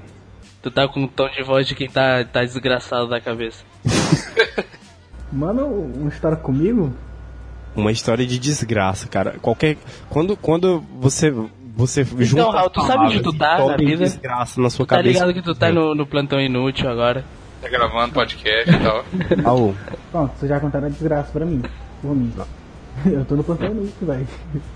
[0.61, 3.63] Tu tá com um tom de voz de quem tá, tá desgraçado da cabeça.
[5.31, 6.93] Mano, uma história comigo?
[7.75, 9.35] Uma história de desgraça, cara.
[9.41, 9.77] Qualquer.
[10.09, 11.31] Quando, quando você.
[11.75, 12.41] Você junta.
[12.41, 13.97] Então, Raul, tu sabe onde tu tá na vida?
[14.03, 15.13] desgraça na sua Tá cabeça.
[15.13, 17.23] ligado que tu tá no, no plantão inútil agora?
[17.61, 19.05] Tá gravando podcast e tal.
[19.43, 19.75] Raul,
[20.11, 21.61] Pronto, vocês já contaram a desgraça pra mim.
[22.01, 22.33] Por mim.
[23.05, 24.27] Eu tô no plantão inútil, velho.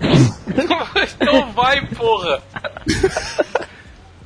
[1.20, 2.40] então vai, porra!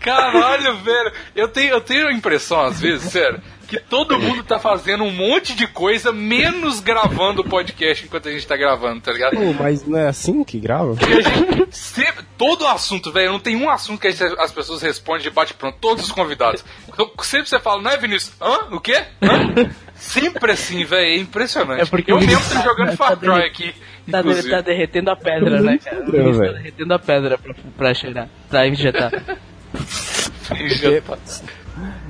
[0.00, 1.12] Caralho, velho.
[1.34, 5.10] Eu tenho, eu tenho a impressão, às vezes, sério, que todo mundo tá fazendo um
[5.10, 9.36] monte de coisa, menos gravando o podcast enquanto a gente tá gravando, tá ligado?
[9.36, 10.92] Pô, mas não é assim que grava?
[10.92, 14.80] A gente sempre, todo assunto, velho, não tem um assunto que a gente- as pessoas
[14.82, 16.64] respondem de bate pronto, todos os convidados.
[16.88, 18.34] Então, sempre você fala, não é Vinícius?
[18.40, 18.74] Hã?
[18.74, 19.02] O quê?
[19.22, 19.70] Hã?
[19.94, 21.82] Sempre assim, velho, é impressionante.
[21.82, 23.74] É porque eu mesmo tô jogando tá Far Cry derre- aqui.
[24.10, 26.02] Tá, de- tá derretendo a pedra, né, cara?
[26.06, 29.10] O Vinícius tá derretendo a pedra pra, pra cheirar, pra injetar.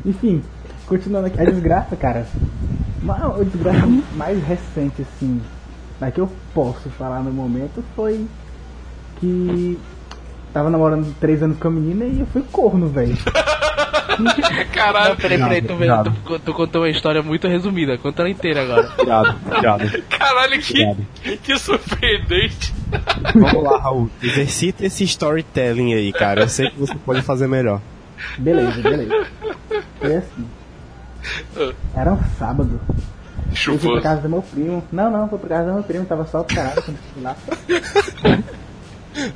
[0.05, 0.42] Enfim,
[0.87, 1.40] continuando aqui.
[1.40, 2.27] A desgraça, cara.
[3.09, 5.40] A desgraça mais recente, assim,
[6.01, 8.27] da que eu posso falar no momento foi
[9.20, 9.79] que
[10.53, 13.16] tava namorando três anos com a menina e eu fui corno, velho.
[14.72, 16.12] Caralho, Não, peraí, peraí, tu, Obrigado.
[16.25, 18.90] tu, tu contou uma história muito resumida, conta ela inteira agora.
[19.03, 20.03] Irado, irado.
[20.09, 21.07] caralho, que, Obrigado.
[21.42, 22.72] que surpreendente.
[23.35, 24.09] Vamos lá, Raul.
[24.22, 26.42] Exercita esse storytelling aí, cara.
[26.42, 27.81] Eu sei que você pode fazer melhor.
[28.38, 29.27] Beleza, beleza.
[30.01, 30.46] Foi assim.
[31.94, 32.81] Era um sábado.
[32.88, 32.96] Eu fui
[33.46, 34.02] pra Chuvoso.
[34.02, 34.85] casa do meu primo.
[34.92, 37.37] Não, não, foi pra casa do meu primo, tava só o caralho quando fui lá.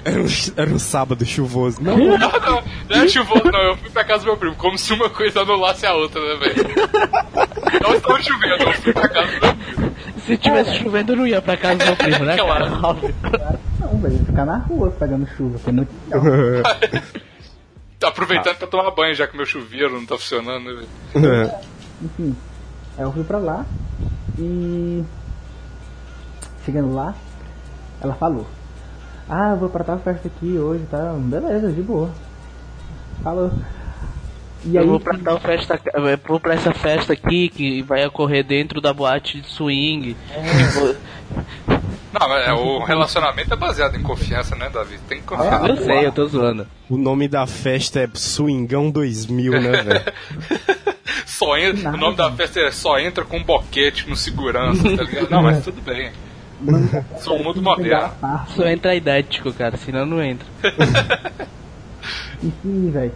[0.05, 0.27] Era um,
[0.59, 1.83] era um sábado chuvoso.
[1.83, 3.61] Não, Não, não, não é chuvoso, não.
[3.63, 6.35] Eu fui pra casa do meu primo, como se uma coisa anulasse a outra, né,
[6.39, 6.69] velho?
[7.83, 9.91] Não estava chovendo, eu fui pra casa do meu primo.
[10.27, 12.67] Se tivesse chovendo, eu não ia pra casa do meu primo, né, cara?
[12.69, 12.81] Claro.
[12.87, 13.15] Óbvio.
[13.81, 16.23] Não, velho, ficar na rua pegando chuva, que é muito legal.
[18.01, 20.85] Tá aproveitando pra tomar banho, já que meu chuveiro não tá funcionando, né,
[21.15, 21.53] velho?
[22.03, 22.35] Enfim,
[22.99, 23.65] aí eu fui pra lá
[24.39, 25.05] e.
[26.65, 27.15] Chegando lá,
[28.01, 28.47] ela falou:
[29.29, 31.13] Ah, eu vou pra tal festa aqui hoje, tá?
[31.19, 32.11] Beleza, de boa.
[33.23, 33.53] Falou.
[34.65, 38.05] E Eu aí, vou pra tal festa, eu vou pra essa festa aqui que vai
[38.07, 40.15] ocorrer dentro da boate de swing.
[40.75, 40.97] Vou-
[42.13, 44.99] Não, mas é, o relacionamento é baseado em confiança, né, Davi?
[45.09, 45.69] Tem que confiar.
[45.69, 46.67] Eu sei, eu tô zoando.
[46.89, 50.05] O nome da festa é Swingão 2000, né, velho?
[51.27, 55.03] Só entra, o nome da festa é só entra com um boquete no segurança, tá
[55.03, 55.31] ligado?
[55.31, 56.13] Não, mas tudo bem.
[57.21, 58.13] Sou um mundo moderno.
[58.55, 60.47] Só entra idético, cara, senão não entra.
[62.43, 63.13] enfim, velho.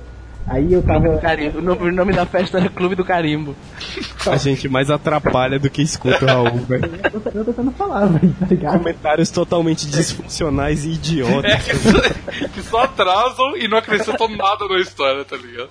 [0.47, 1.19] Aí eu tava.
[1.19, 1.59] Carimbo.
[1.59, 3.55] O nome, o nome da festa é Clube do Carimbo.
[4.31, 6.91] A gente mais atrapalha do que escuta o Raul, velho.
[7.13, 8.79] Eu tô, eu tô tentando falar, velho, tá ligado?
[8.79, 11.53] Comentários totalmente disfuncionais e idiotas.
[11.53, 15.71] É, que só, que só atrasam e não acrescentam nada na história, tá ligado?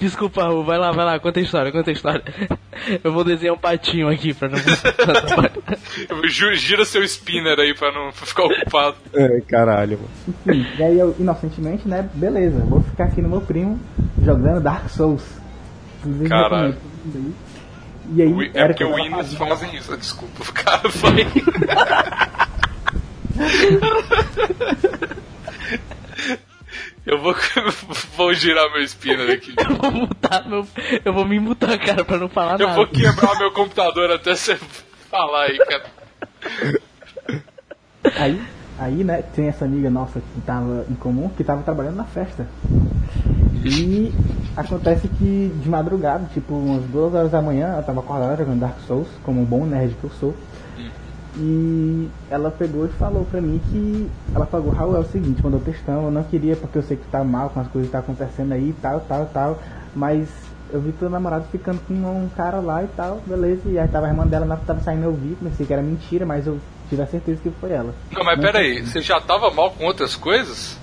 [0.00, 2.22] Desculpa, Raul, vai lá, vai lá, conta a história, conta a história.
[3.02, 4.58] Eu vou desenhar um patinho aqui pra não.
[6.28, 8.96] Gira seu spinner aí pra não ficar ocupado.
[9.12, 10.10] É, caralho, mano.
[10.46, 13.78] Enfim, e aí eu, inocentemente, né, beleza, vou ficar aqui no meu primo
[14.22, 15.24] jogando Dark Souls.
[16.04, 16.74] Aí.
[18.14, 21.26] E aí, O- É porque que eu o Windows fazem isso, desculpa, o cara foi.
[27.06, 27.34] Eu vou,
[28.16, 29.54] vou girar meu spinner aqui.
[29.56, 30.66] Eu vou mutar meu.
[31.04, 32.74] Eu vou me mutar, cara, pra não falar Eu nada.
[32.76, 34.56] vou quebrar meu computador até você
[35.10, 35.84] falar aí, cara.
[38.16, 38.42] Aí,
[38.78, 42.46] aí, né, tem essa amiga nossa que tava em comum, que tava trabalhando na festa.
[43.64, 44.12] E
[44.56, 48.78] acontece que de madrugada, tipo umas duas horas da manhã, ela tava acordada jogando Dark
[48.86, 50.34] Souls, como um bom nerd que eu sou.
[51.36, 55.54] E ela pegou e falou pra mim que ela falou, Raul, é o seguinte, quando
[55.54, 57.92] eu testando, eu não queria porque eu sei que tá mal com as coisas que
[57.92, 59.62] tá acontecendo aí, tal, tal, tal,
[59.94, 60.28] mas
[60.72, 64.06] eu vi teu namorado ficando com um cara lá e tal, beleza, e aí tava
[64.06, 67.02] a irmã dela na tava saindo eu vi, pensei que era mentira, mas eu tive
[67.02, 67.94] a certeza que foi ela.
[68.10, 70.76] Não, mas pera aí, você já tava mal com outras coisas?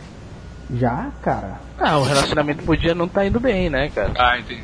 [0.73, 1.59] Já, cara?
[1.79, 4.11] Ah, o relacionamento podia não tá indo bem, né, cara?
[4.17, 4.63] Ah, entendi.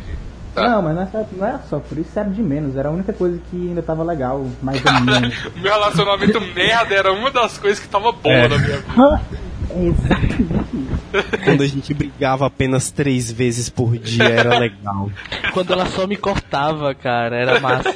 [0.54, 0.68] Tá.
[0.68, 2.92] Não, mas não é, só, não é só por isso, era de menos, era a
[2.92, 5.46] única coisa que ainda tava legal, mais ou menos.
[5.46, 8.48] O meu relacionamento merda era uma das coisas que tava boa É.
[8.50, 9.22] na minha vida.
[9.74, 11.44] É exatamente isso.
[11.46, 15.10] Quando a gente brigava apenas três vezes por dia, era legal.
[15.54, 17.96] Quando ela só me cortava, cara, era massa.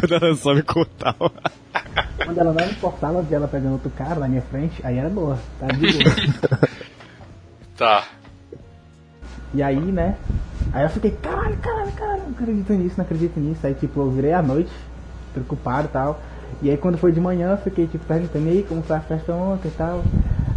[0.00, 1.30] Quando ela só me cortava.
[2.24, 5.08] Quando ela não me importava ver ela pegando outro cara na minha frente, aí era
[5.08, 6.58] boa, tá de boa.
[7.76, 8.04] Tá.
[9.52, 10.16] E aí, né?
[10.72, 13.66] Aí eu fiquei, caralho, caralho, caralho, não acredito nisso, não acredito nisso.
[13.66, 14.72] Aí, tipo, eu virei à noite,
[15.32, 16.20] preocupado e tal.
[16.62, 19.00] E aí, quando foi de manhã, eu fiquei, tipo, perguntando, e aí, como foi a
[19.00, 20.02] festa ontem e tal.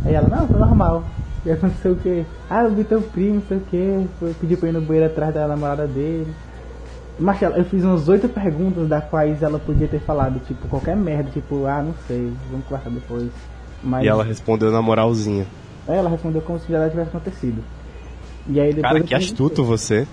[0.06, 1.04] Aí ela, não, foi normal.
[1.46, 2.26] E aconteceu o quê?
[2.50, 4.06] Ah, eu vi teu primo, não sei o quê.
[4.20, 6.34] Foi, pediu pra ir no banheiro atrás da namorada dele.
[7.18, 11.30] Marcelo, eu fiz umas oito perguntas das quais ela podia ter falado, tipo, qualquer merda,
[11.32, 13.30] tipo, ah, não sei, vamos conversar depois.
[13.82, 15.46] Mas E ela respondeu na moralzinha.
[15.88, 17.64] Aí ela respondeu como se já tivesse acontecido.
[18.50, 19.18] E aí depois Cara, que perguntei.
[19.28, 20.08] astuto você.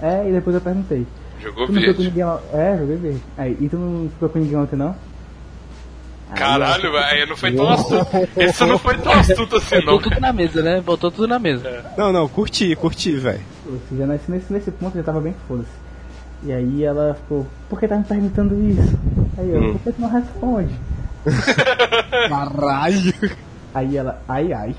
[0.00, 1.06] É, e depois eu perguntei.
[1.40, 2.18] Jogou Tu não ficou com verde.
[2.18, 2.38] ninguém?
[2.52, 3.22] É, joguei verde.
[3.36, 4.94] Aí, e tu não ficou com ninguém ontem, não?
[6.34, 8.06] Caralho, velho, aí não foi tão astuto.
[8.36, 9.98] Esse não foi tão astuto assim, Botou não.
[10.02, 10.80] tudo na mesa, né?
[10.80, 11.84] Botou tudo na mesa.
[11.96, 13.40] Não, não, curti, curti, velho.
[13.96, 15.68] Já nesse, nesse, nesse ponto eu já tava bem foda-se.
[16.42, 18.98] E aí ela ficou, por que tá me perguntando isso?
[19.38, 19.72] Aí eu, Hum.
[19.74, 20.74] por que tu não responde?
[22.28, 23.14] Caralho.
[23.74, 24.74] Aí ela, ai ai.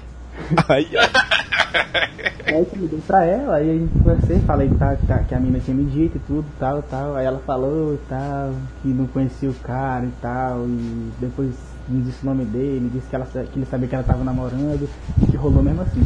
[0.69, 1.09] Ai, ai.
[2.47, 5.39] Aí eu liguei pra ela, aí a gente conversei, falei que, tá, tá- que a
[5.39, 7.15] mina tinha me dito e tudo, tal, tal.
[7.15, 11.55] Aí ela falou tal, que não conhecia o cara e tal, e depois
[11.87, 14.87] me disse o nome dele, disse que, ela, que ele sabia que ela tava namorando,
[15.21, 16.03] e que rolou mesmo assim.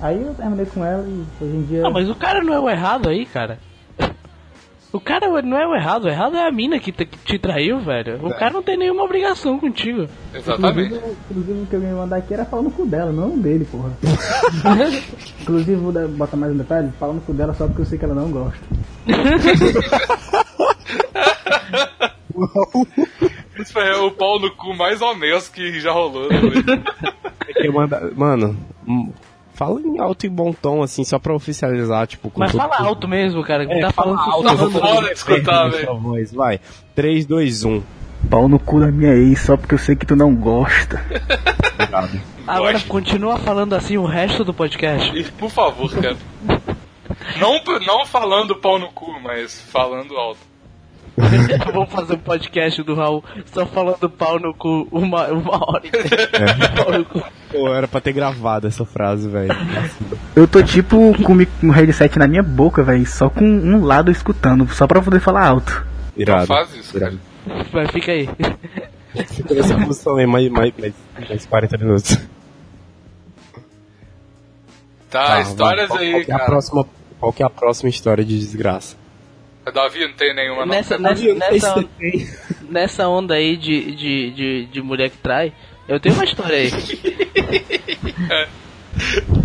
[0.00, 1.82] Aí eu terminei com ela e hoje em dia.
[1.84, 3.58] Ah, mas o cara não é o errado aí, cara.
[4.92, 7.38] O cara não é o errado, o errado é a mina que te, que te
[7.38, 8.18] traiu, velho.
[8.26, 10.06] O cara não tem nenhuma obrigação contigo.
[10.34, 10.94] Exatamente.
[10.94, 13.90] Inclusive, inclusive o que eu ia mandar aqui era falando com dela, não dele, porra.
[15.40, 18.14] inclusive, vou botar mais um detalhe, falando com dela só porque eu sei que ela
[18.14, 18.60] não gosta.
[23.58, 26.28] Isso foi o pau no cu mais honesto que já rolou.
[26.28, 26.36] Né?
[27.56, 28.56] É eu manda- Mano,
[29.64, 33.06] fala em alto e bom tom, assim, só pra oficializar, tipo, com Mas fala alto
[33.06, 33.64] mesmo, cara.
[33.64, 34.82] É, tá fala falando alto, vou.
[34.82, 35.96] Bora escutar, velho.
[35.98, 36.60] voz, vai.
[36.94, 37.82] 3, 2, 1.
[38.28, 41.04] Pau no cu da minha ex, só porque eu sei que tu não gosta.
[42.46, 42.88] Agora Gosto.
[42.88, 45.16] continua falando assim o resto do podcast.
[45.16, 46.16] E, Por favor, cara.
[47.38, 50.40] Não, não falando pau no cu, mas falando alto.
[51.72, 53.22] Vamos fazer um podcast do Raul
[53.52, 55.82] só falando pau no cu uma, uma hora.
[56.74, 57.22] Pau no cu.
[57.50, 59.54] Pô, era pra ter gravado essa frase, velho.
[60.34, 64.66] Eu tô tipo com um headset na minha boca, velho, só com um lado escutando,
[64.72, 65.84] só pra poder falar alto.
[66.16, 66.40] Irado.
[66.40, 67.14] Não faz isso, cara.
[67.70, 68.28] Vai, fica aí.
[69.28, 70.94] Fica nessa posição aí mais, mais, mais,
[71.28, 72.18] mais 40 minutos.
[75.10, 75.98] Tá, histórias vai.
[75.98, 76.50] aí, qual que é a cara.
[76.50, 76.86] próxima,
[77.20, 78.96] qual que é a próxima história de desgraça?
[79.70, 80.74] Davi não tem nenhuma, não.
[80.74, 81.84] Nessa, nessa, nessa,
[82.68, 85.52] nessa onda aí de, de, de, de mulher que trai,
[85.88, 86.70] eu tenho uma história aí.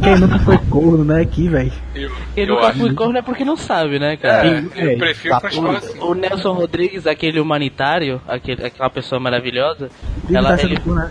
[0.03, 1.71] Quem nunca foi corno, né, aqui, velho?
[1.95, 2.79] Eu, Quem eu nunca acho.
[2.79, 4.47] foi corno é porque não sabe, né, cara?
[4.47, 5.99] É, eu É, prefiro tá continuar assim.
[5.99, 9.89] O Nelson Rodrigues, aquele humanitário, aquele, aquela pessoa maravilhosa,
[10.23, 11.09] Big ela, tá sendo ele, corno.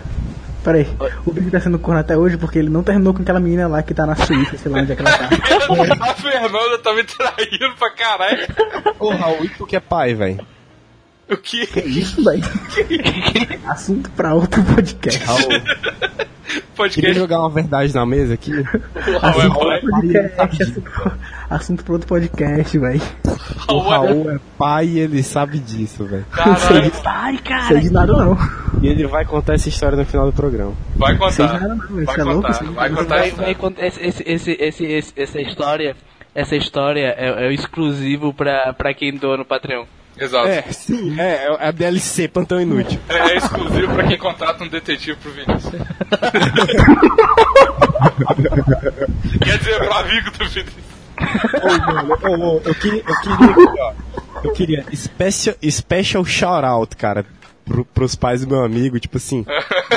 [0.63, 0.87] Pera aí,
[1.25, 3.81] o Big tá sendo corno até hoje porque ele não terminou com aquela menina lá
[3.81, 5.29] que tá na Suíça, sei lá onde é que ela tá.
[6.01, 8.47] A Fernanda tá me traindo pra caralho.
[8.99, 10.45] Ô, Raul, e tu que é pai, velho?
[11.29, 11.67] O que?
[11.67, 12.43] Que isso, velho?
[13.67, 15.23] Assunto pra outro podcast.
[15.25, 15.39] Raul,
[16.47, 17.13] queria Podcast.
[17.19, 18.51] jogar uma verdade na mesa aqui?
[19.21, 19.81] Raul é pai.
[19.81, 21.11] podcast assunto,
[21.49, 23.01] assunto pra outro podcast, velho.
[23.69, 26.25] O Raul é Raul é pai e ele sabe disso, velho.
[26.31, 26.91] Caralho.
[27.05, 27.67] Ai, cara!
[27.67, 28.37] Sei de nada não.
[28.81, 30.73] E ele vai contar essa história no final do programa.
[30.95, 31.67] Vai Sei de contar.
[31.67, 32.41] nada não, Vai é louco.
[32.41, 32.51] contar.
[32.51, 33.15] isso Vai é- contar.
[33.35, 35.95] Vai, contar esse, esse, esse, esse, esse- essa história.
[36.35, 39.85] Essa história é, é o exclusivo pra, pra quem doa no Patreon.
[40.19, 40.47] Exato.
[40.47, 42.99] É, sim, é, é a DLC Pantão Inútil.
[43.09, 45.73] É, é exclusivo pra quem contrata um detetive pro Vinícius.
[49.43, 50.87] Quer dizer, pro amigo do Vinícius.
[51.63, 51.67] Ô,
[52.29, 53.93] mano, eu queria, eu queria, ó,
[54.43, 57.25] eu queria special, special shout out, cara,
[57.65, 59.43] pro, pros pais do meu amigo, tipo assim,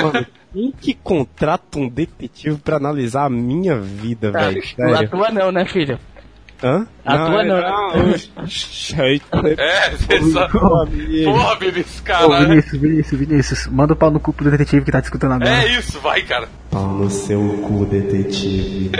[0.01, 4.61] mano, quem que contrata um detetive pra analisar a minha vida, velho?
[4.97, 5.99] A tua não, né, filho?
[6.63, 6.85] Hã?
[7.03, 7.91] A tua não, não.
[9.57, 10.47] É, você só...
[10.47, 12.47] Porra, Vinícius, Ô, caralho.
[12.49, 15.49] Vinícius, Vinícius, Vinícius, manda o pau no cu pro detetive que tá discutindo agora.
[15.49, 16.47] É isso, vai, cara.
[16.69, 18.91] Pau no seu cu, detetive.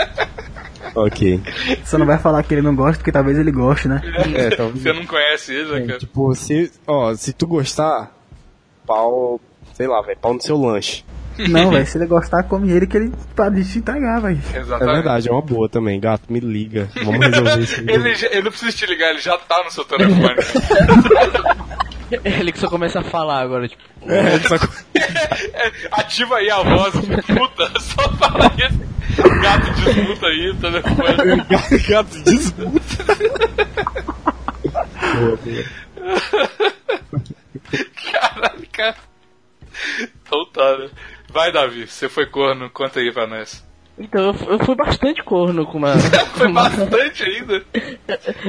[0.96, 1.42] ok.
[1.84, 4.00] Você não vai falar que ele não gosta, porque talvez ele goste, né?
[4.34, 4.82] É, talvez.
[4.82, 5.98] Você não conhece ele, né, cara?
[5.98, 8.10] Tipo, se, ó, se tu gostar,
[8.86, 9.38] pau,
[9.74, 11.04] sei lá, velho, pau no seu lanche.
[11.48, 14.40] Não, velho, se ele gostar, come ele que ele pode te entregar, velho.
[14.52, 15.98] É verdade, é uma boa também.
[16.00, 16.88] Gato, me liga.
[17.04, 17.80] Vamos resolver isso.
[17.80, 20.34] Ele, já- ele não precisa te ligar, ele já tá no seu telefone.
[22.24, 23.80] Ele que só começa a falar agora, tipo.
[24.04, 24.56] É, só
[25.54, 28.80] É, ativa aí a voz, puta, só fala isso.
[29.40, 31.44] Gato desmuta aí, o telefone.
[31.88, 33.04] Gato desmuta.
[35.20, 35.64] boa, boa.
[38.12, 38.96] Caralho, cara.
[40.00, 40.88] Então tá, né?
[41.40, 43.66] Vai, Davi, você foi corno, conta aí pra nós.
[43.98, 45.94] Então, eu, eu fui bastante corno com uma.
[46.36, 47.62] Foi uma- bastante ainda.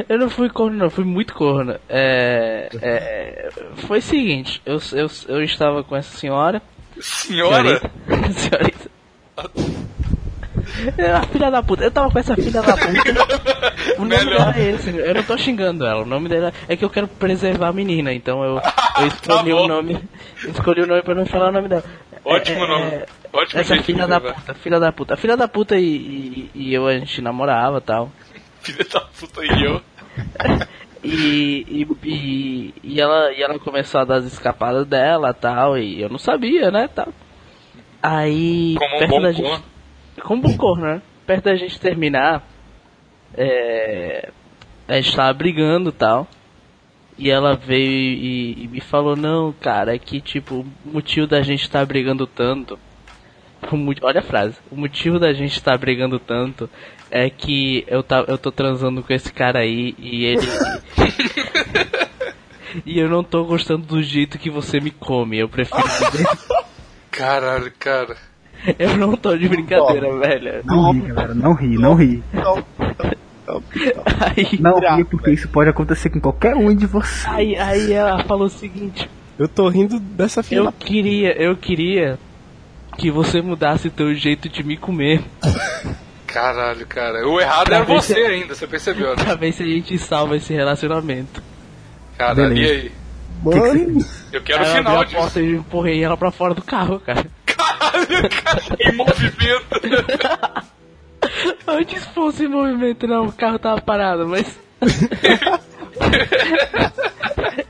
[0.09, 1.77] Eu não fui corno, não, fui muito corno.
[1.87, 3.49] É, é,
[3.87, 6.61] foi o seguinte, eu, eu, eu estava com essa senhora.
[6.99, 7.79] Senhora?
[8.33, 8.91] Senhorita.
[10.97, 11.83] É a filha da puta.
[11.83, 13.73] Eu tava com essa filha da puta.
[13.97, 14.53] O nome Melhor.
[14.53, 14.89] dela é esse.
[14.89, 16.01] Eu não tô xingando ela.
[16.01, 18.13] O nome dela é que eu quero preservar a menina.
[18.13, 18.55] Então eu,
[18.99, 19.99] eu escolhi Tá o nome.
[20.47, 21.83] Escolhi o nome pra não falar o nome dela.
[22.23, 22.85] Ótimo nome.
[22.91, 25.13] é, Ótimo Essa filha da puta, filha da puta.
[25.13, 28.11] A filha da puta e, e, e eu a gente namorava e tal.
[28.61, 29.81] Filha da puta e eu.
[31.03, 35.99] E, e, e, e ela, e ela começou a dar as escapadas dela tal, e
[35.99, 37.07] eu não sabia, né, tal.
[38.03, 39.63] Aí, Como um perto bom da gente, corno.
[40.21, 41.01] como um bom corno, né?
[41.25, 42.43] Perto da gente terminar,
[43.35, 44.29] é,
[44.87, 46.27] a gente tava brigando tal.
[47.21, 51.39] E ela veio e, e me falou, não, cara, é que tipo, o motivo da
[51.43, 52.79] gente estar brigando tanto.
[54.01, 54.55] olha a frase.
[54.71, 56.67] O motivo da gente estar brigando tanto
[57.11, 60.47] é que eu, tá, eu tô transando com esse cara aí e ele.
[62.87, 65.37] e eu não tô gostando do jeito que você me come.
[65.37, 65.83] Eu prefiro.
[67.11, 68.17] Caralho, cara.
[68.79, 70.63] eu não tô de brincadeira, velho.
[70.65, 72.23] Não ri, galera, não ri, não ri.
[74.19, 77.25] Aí, Não ri, porque isso pode acontecer com qualquer um de vocês.
[77.27, 79.09] aí, aí ela falou o seguinte.
[79.37, 80.59] Eu tô rindo dessa filha.
[80.59, 82.19] Eu queria, eu queria
[82.97, 85.23] que você mudasse teu jeito de me comer.
[86.27, 87.27] Caralho, cara.
[87.27, 89.23] O errado era você ainda, você percebeu, né?
[89.23, 91.43] Pra ver se a gente salva esse relacionamento.
[92.17, 92.91] Caralho, e aí?
[93.43, 95.39] Mano, Eu quero o Aí eu abri final porta disso.
[95.39, 97.25] e empurrei ela pra fora do carro, cara.
[97.45, 99.65] Caralho, cara, em movimento.
[101.67, 104.59] Antes fosse em movimento, não, o carro tava parado, mas.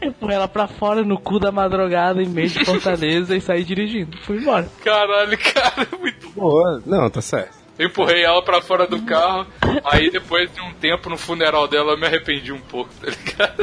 [0.02, 4.18] Empurrei ela pra fora no cu da madrugada em meio de Fortaleza e saí dirigindo.
[4.24, 4.70] Fui embora.
[4.84, 6.42] Caralho, cara, muito bom.
[6.42, 6.82] boa.
[6.86, 7.62] Não, tá certo.
[7.80, 9.48] Eu empurrei ela pra fora do carro,
[9.84, 13.60] aí depois de um tempo no funeral dela eu me arrependi um pouco, tá ligado?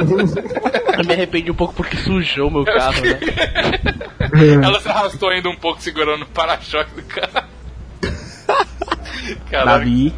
[0.97, 3.17] Eu me arrependi um pouco porque sujou meu carro, né?
[4.61, 7.47] Ela se arrastou ainda um pouco segurando o para-choque do carro.
[9.49, 9.79] Caralho.
[9.79, 10.13] Davi,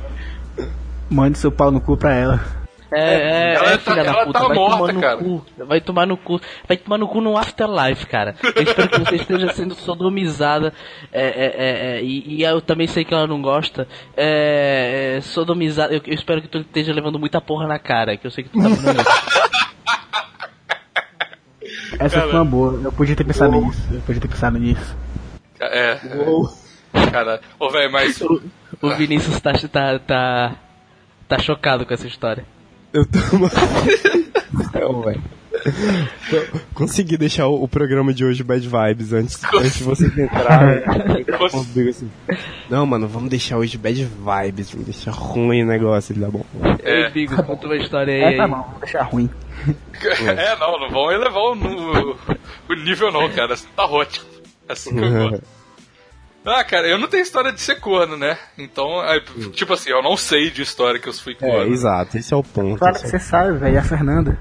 [1.09, 2.61] mande seu pau no cu pra ela.
[2.93, 5.17] É, é, Ela é, tá- filha da ela puta, tá vai morta, tomar no cara.
[5.17, 5.45] cu.
[5.59, 6.41] Vai tomar no cu.
[6.67, 8.35] Vai tomar no cu no afterlife, cara.
[8.43, 10.73] Eu espero que você esteja sendo sodomizada.
[11.09, 13.87] É, é, é, é, e, e eu também sei que ela não gosta.
[14.17, 15.93] É, é, sodomizada.
[15.93, 18.49] Eu, eu espero que tu esteja levando muita porra na cara, que eu sei que
[18.49, 19.41] tu tá fazendo isso.
[21.97, 22.81] Essa foi uma boa.
[22.83, 23.81] Eu podia ter pensado nisso.
[23.93, 24.97] Eu podia ter pensado nisso.
[25.61, 25.97] É.
[27.11, 28.21] Cara, ô, velho, mas.
[28.21, 28.41] O,
[28.81, 30.55] o Vinícius tá, tá, tá,
[31.27, 32.45] tá chocado com essa história.
[32.93, 33.19] Eu tô.
[34.79, 35.21] Não, velho.
[36.73, 40.83] Consegui deixar o, o programa de hoje bad vibes antes, antes de vocês entrarem.
[41.89, 42.09] assim.
[42.69, 46.45] Não, mano, vamos deixar hoje bad vibes, vamos deixar ruim o negócio, ele dá bom.
[46.83, 47.05] É.
[47.05, 48.33] Ei, Bigo, conta uma história aí.
[48.33, 49.29] É, tá bom, vou deixar ruim.
[50.03, 52.17] É, não, não vão elevar o, o,
[52.69, 53.53] o nível, não, cara.
[53.53, 54.25] Assim tá ótimo.
[54.67, 55.60] Assim que eu gosto.
[56.45, 58.37] Ah, cara, eu não tenho história de ser corno, né?
[58.57, 59.19] Então, é,
[59.53, 61.71] tipo assim, eu não sei de história que eu fui É, corno.
[61.71, 62.79] exato, esse é o ponto.
[62.79, 63.77] Claro que é você sabe, velho.
[63.79, 64.39] A Fernanda.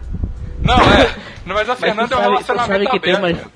[0.63, 1.15] Não, é.
[1.45, 3.43] Mas a Mas Fernanda tu é um tu sabe relacionamento que tem aberto.
[3.45, 3.51] uma,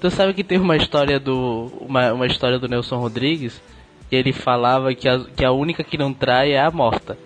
[0.00, 3.60] tu sabe que tem uma história do uma, uma história do Nelson Rodrigues
[4.08, 7.18] que ele falava que a, que a única que não trai é a morta.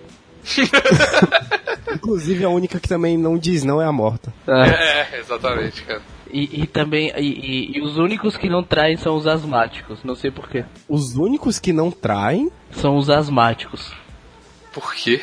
[1.94, 4.32] Inclusive, a única que também não diz não é a morta.
[4.48, 6.02] É, exatamente, cara.
[6.32, 10.02] E, e também e, e- e os únicos que não traem são os asmáticos.
[10.02, 10.64] Não sei porquê.
[10.88, 12.50] Os únicos que não traem.
[12.70, 13.92] São os asmáticos.
[14.72, 15.20] Por quê?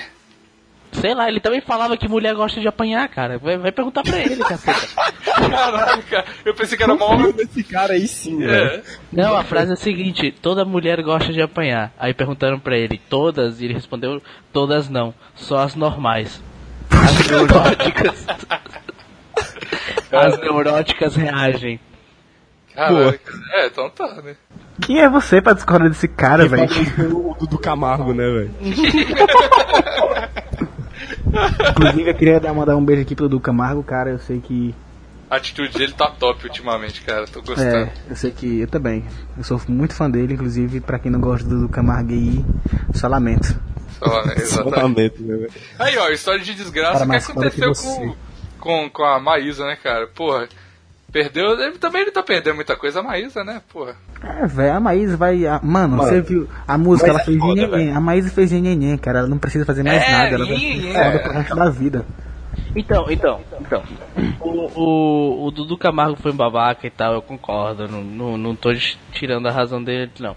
[0.92, 3.38] Sei lá, ele também falava que mulher gosta de apanhar, cara.
[3.38, 4.88] Vai, vai perguntar pra ele, caceta.
[5.24, 6.26] Caralho, cara.
[6.44, 7.16] Eu pensei que era mal.
[7.38, 8.52] Esse cara aí sim, velho.
[8.80, 8.84] É.
[9.12, 11.92] Não, a frase é a seguinte: toda mulher gosta de apanhar.
[11.98, 13.62] Aí perguntaram pra ele, todas?
[13.62, 14.20] E ele respondeu,
[14.52, 16.42] todas não, só as normais.
[16.90, 18.26] As neuróticas.
[20.12, 21.80] As neuróticas reagem.
[22.74, 23.20] Caralho.
[23.54, 24.36] É, então tá, né?
[24.82, 26.70] Quem é você pra discordar desse cara, velho?
[27.16, 28.52] O Dudu Camargo, né, velho?
[31.72, 34.12] Inclusive, eu queria dar, mandar um beijo aqui pro Dudu Camargo, cara.
[34.12, 34.74] Eu sei que.
[35.30, 37.28] A atitude dele tá top ultimamente, cara.
[37.28, 37.70] Tô gostando.
[37.70, 38.62] É, eu sei que.
[38.62, 39.06] Eu também.
[39.38, 42.44] Eu sou muito fã dele, inclusive, pra quem não gosta do Dudu Camargo aí,
[42.94, 43.60] só lamento.
[44.00, 44.36] Só, né?
[44.40, 44.74] Exatamente.
[44.76, 45.52] Totalmente, né, velho?
[45.78, 47.88] Aí, ó, história de desgraça Cara, que que aconteceu você.
[47.88, 48.16] com,
[48.60, 50.08] com, com a Maísa, né, cara?
[50.08, 50.48] Porra.
[51.12, 51.60] Perdeu.
[51.60, 53.62] Ele, também ele tá perdendo muita coisa, a Maísa, né?
[53.74, 53.96] Porra.
[54.24, 55.44] É, velho, a Maísa vai.
[55.48, 57.98] a- mano, Mano, você viu a música, ela é fez foda, velho.
[57.98, 59.20] A Maísa fez nhenhenhen, cara.
[59.20, 60.36] Ela não precisa fazer mais É, nada.
[60.36, 61.18] Ela vai ser foda é.
[61.20, 62.06] pro resto da vida.
[62.76, 63.84] Então, então, então.
[64.40, 67.88] O, o, o Dudu Camargo foi um babaca e tal, eu concordo.
[67.88, 68.70] Não, não, não tô
[69.12, 70.36] tirando a razão dele, não.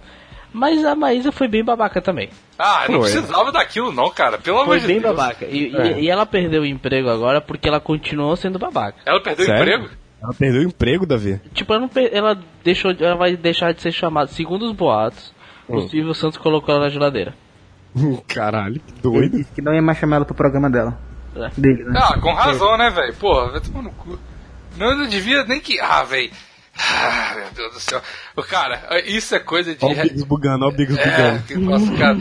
[0.52, 2.28] Mas a Maísa foi bem babaca também.
[2.58, 3.10] Ah, não Foi.
[3.10, 4.36] precisava daquilo, não, cara.
[4.38, 5.16] Pelo amor Foi de bem Deus.
[5.16, 5.46] babaca.
[5.46, 6.00] E, É.
[6.00, 8.98] e ela perdeu o emprego agora porque ela continuou sendo babaca.
[9.06, 9.74] Ela perdeu o Sério?
[9.74, 9.90] emprego?
[10.22, 11.40] Ela perdeu o emprego, Davi.
[11.54, 14.28] Tipo, ela, não per- ela deixou, de- ela vai deixar de ser chamada.
[14.28, 15.34] Segundo os boatos,
[15.66, 15.88] o Hum.
[15.88, 17.34] Silvio Santos colocou ela na geladeira.
[18.28, 19.36] Caralho, que Ele doido.
[19.38, 20.98] disse que não ia mais chamar ela pro programa dela.
[21.34, 21.48] É.
[21.58, 21.98] Dele, né?
[22.02, 23.14] Ah, com razão, né, velho?
[23.14, 24.18] Porra, vai tomar no cu.
[24.76, 25.80] Não, eu não devia nem que.
[25.80, 26.30] Ah, velho.
[26.76, 28.00] Ah, meu Deus do céu.
[28.48, 29.84] Cara, isso é coisa de.
[29.84, 31.60] Olha o Bigos bugando, olha o Bigos É, bugando.
[31.70, 32.18] nossa, cara.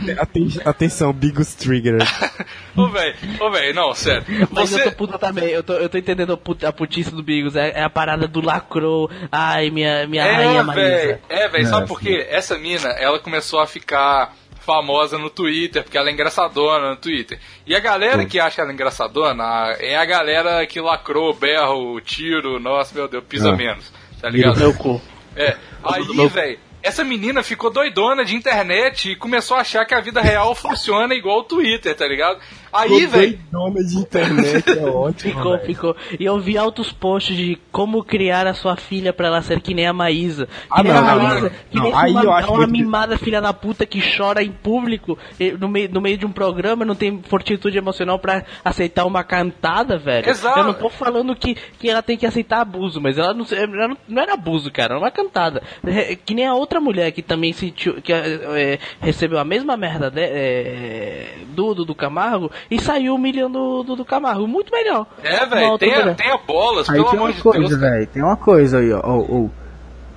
[0.66, 1.96] Atenção, Bigos Trigger.
[2.76, 4.24] Ô, velho, ô, velho, não, sério.
[4.50, 7.22] Mas eu tô puta também, eu tô, eu tô entendendo a, put, a putice do
[7.22, 7.56] Bigos.
[7.56, 9.10] É, é a parada do lacrou.
[9.30, 10.80] Ai, minha, minha rainha É, Maísa.
[10.82, 11.18] velho.
[11.28, 12.26] É, velho, sabe É, por quê?
[12.28, 17.38] Essa mina, ela começou a ficar famosa no Twitter, porque ela é engraçadona no Twitter.
[17.66, 19.42] E a galera que acha ela engraçadona
[19.80, 23.56] é a galera que lacrou, berro, tiro, nossa, meu Deus, pisa Ah.
[23.56, 23.92] menos.
[24.22, 24.56] Tá ligado?
[24.56, 25.02] Meu cu.
[25.34, 30.00] É, aí, velho, essa menina ficou doidona de internet e começou a achar que a
[30.00, 32.38] vida real funciona igual o Twitter, tá ligado?
[32.72, 35.34] Aí, velho, Dona de internet é ótimo.
[35.34, 35.66] Ficou, velho.
[35.66, 35.96] ficou.
[36.18, 39.74] E eu vi altos posts de como criar a sua filha pra ela ser que
[39.74, 40.46] nem a Maísa.
[40.46, 41.40] Que Ah, nem não, a Maísa.
[41.40, 41.50] não.
[41.50, 44.42] Que Não, nem aí uma, eu acho uma muito- mimada filha da puta que chora
[44.42, 45.18] em público
[45.60, 49.98] no meio, no meio de um programa, não tem fortitude emocional pra aceitar uma cantada,
[49.98, 50.28] velho.
[50.30, 50.58] Exato.
[50.60, 53.88] Eu não tô falando que, que ela tem que aceitar abuso, mas ela não, ela
[53.88, 55.62] não, não era abuso, cara, era uma cantada.
[55.86, 60.10] É, Que nem a outra mulher que também sentiu, que eh, recebeu a mesma merda
[60.10, 64.46] de- eh, do Dudu Camargo e saiu humilhando o Dudu Camargo.
[64.46, 65.06] Muito melhor.
[65.22, 66.16] é, velho, outra tenha, mulher.
[66.16, 67.80] tenha bolas, Aí pelo tem amor uma de coisa, Deus.
[67.80, 68.06] velho.
[68.06, 69.00] Tem uma coisa aí, ó.
[69.02, 69.48] ó, ó.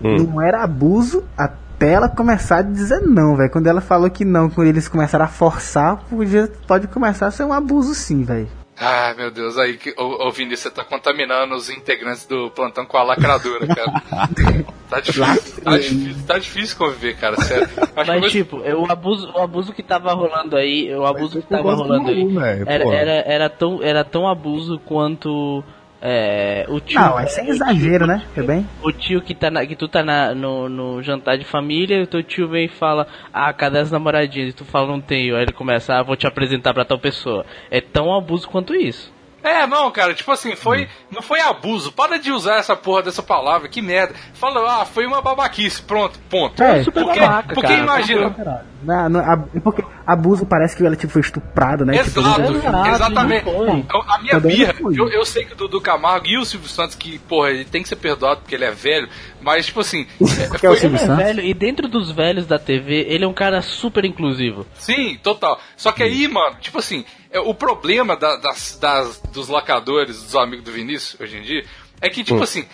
[0.04, 0.16] Hum.
[0.28, 3.50] Não era abuso até ela começar a dizer não, velho.
[3.52, 7.44] Quando ela falou que não, quando eles começaram a forçar, podia, pode começar a ser
[7.44, 8.48] um abuso sim, velho.
[8.78, 13.04] Ah, meu Deus, aí, ô Vini, você tá contaminando os integrantes do plantão com a
[13.04, 14.04] lacradora, cara.
[14.90, 17.70] tá, difícil, tá, difícil, tá difícil conviver, cara, sério.
[17.96, 21.74] Acho Mas tipo, o abuso, o abuso que tava rolando aí, o abuso que tava
[21.74, 25.64] rolando aí, velho, era, era, era, tão, era tão abuso quanto
[26.08, 27.00] é, o tio.
[27.00, 28.24] Não, é sem exagero, né?
[28.36, 28.70] Tá bem?
[28.84, 32.04] O tio que, tá na, que tu tá na, no, no jantar de família e
[32.04, 34.50] o teu tio vem e fala, ah, cadê as namoradinhas?
[34.50, 35.36] E tu fala, não tenho.
[35.36, 37.44] Aí ele começa, ah, vou te apresentar pra tal pessoa.
[37.72, 39.12] É tão abuso quanto isso.
[39.48, 40.88] É, não, cara, tipo assim, foi.
[41.12, 41.92] Não foi abuso.
[41.92, 44.14] Para de usar essa porra dessa palavra, que merda.
[44.34, 46.62] Fala, ah, foi uma babaquice, pronto, ponto.
[46.64, 47.80] É, super porque, babaca, porque cara.
[47.82, 48.66] imagina.
[48.84, 52.04] Não, não, ab- é porque abuso parece que ela tipo, foi estuprada, né?
[52.04, 53.50] Tipo, Exato, Exato, exatamente.
[53.50, 56.96] A minha Também birra, eu, eu sei que o Dudu Camargo e o Silvio Santos,
[56.96, 59.10] que, porra, ele tem que ser perdoado porque ele é velho,
[59.42, 60.06] mas, tipo assim.
[60.50, 61.24] Porque é o foi- Silvio Ele é Santos?
[61.24, 64.66] velho, e dentro dos velhos da TV, ele é um cara super inclusivo.
[64.76, 65.60] Sim, total.
[65.76, 70.36] Só que aí, mano, tipo assim, é, o problema da- das, das- dos lacadores, dos
[70.36, 71.66] amigos do Vinícius, hoje em dia,
[72.02, 72.66] é que, tipo assim,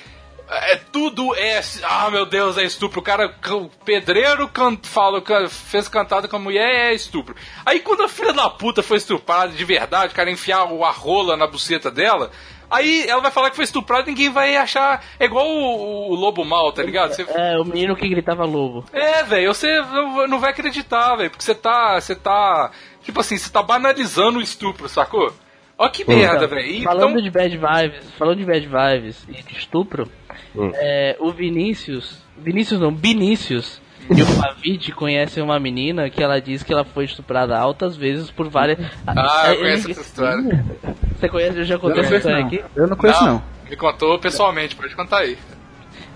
[0.50, 1.62] é, tudo é.
[1.84, 3.00] Ah, meu Deus, é estupro.
[3.00, 7.36] O cara, o pedreiro can, fala, can- fez cantada com a mulher, é estupro.
[7.66, 10.92] Aí quando a filha da puta foi estuprada de verdade, o cara enfiar o- a
[10.92, 12.32] rola na buceta dela.
[12.70, 15.04] Aí ela vai falar que foi estuprada e ninguém vai achar.
[15.20, 17.14] É igual o, o lobo mal, tá ligado?
[17.14, 18.86] Você- É, o menino que gritava lobo.
[18.94, 22.72] é, velho, você não não vai acreditar, velho, porque você tá, você tá,
[23.04, 25.34] tipo assim, você tá banalizando o estupro, sacou?
[25.78, 26.84] Ó que merda, velho.
[26.84, 30.08] Falando Então, de bad vibes, falando de bad vibes e de estupro,
[30.76, 36.62] é, o Vinícius, Vinícius não, Vinícius e o Favid conhecem uma menina que ela diz
[36.64, 38.78] que ela foi estuprada altas vezes por várias.
[39.08, 40.66] ah, É, eu conheço ele- essa história.
[41.20, 41.58] Você conhece?
[41.58, 42.48] Eu já Eu contei não essa história não.
[42.48, 42.64] aqui.
[42.76, 43.44] Eu não conheço, não.
[43.70, 45.38] Me contou pessoalmente, pode contar aí.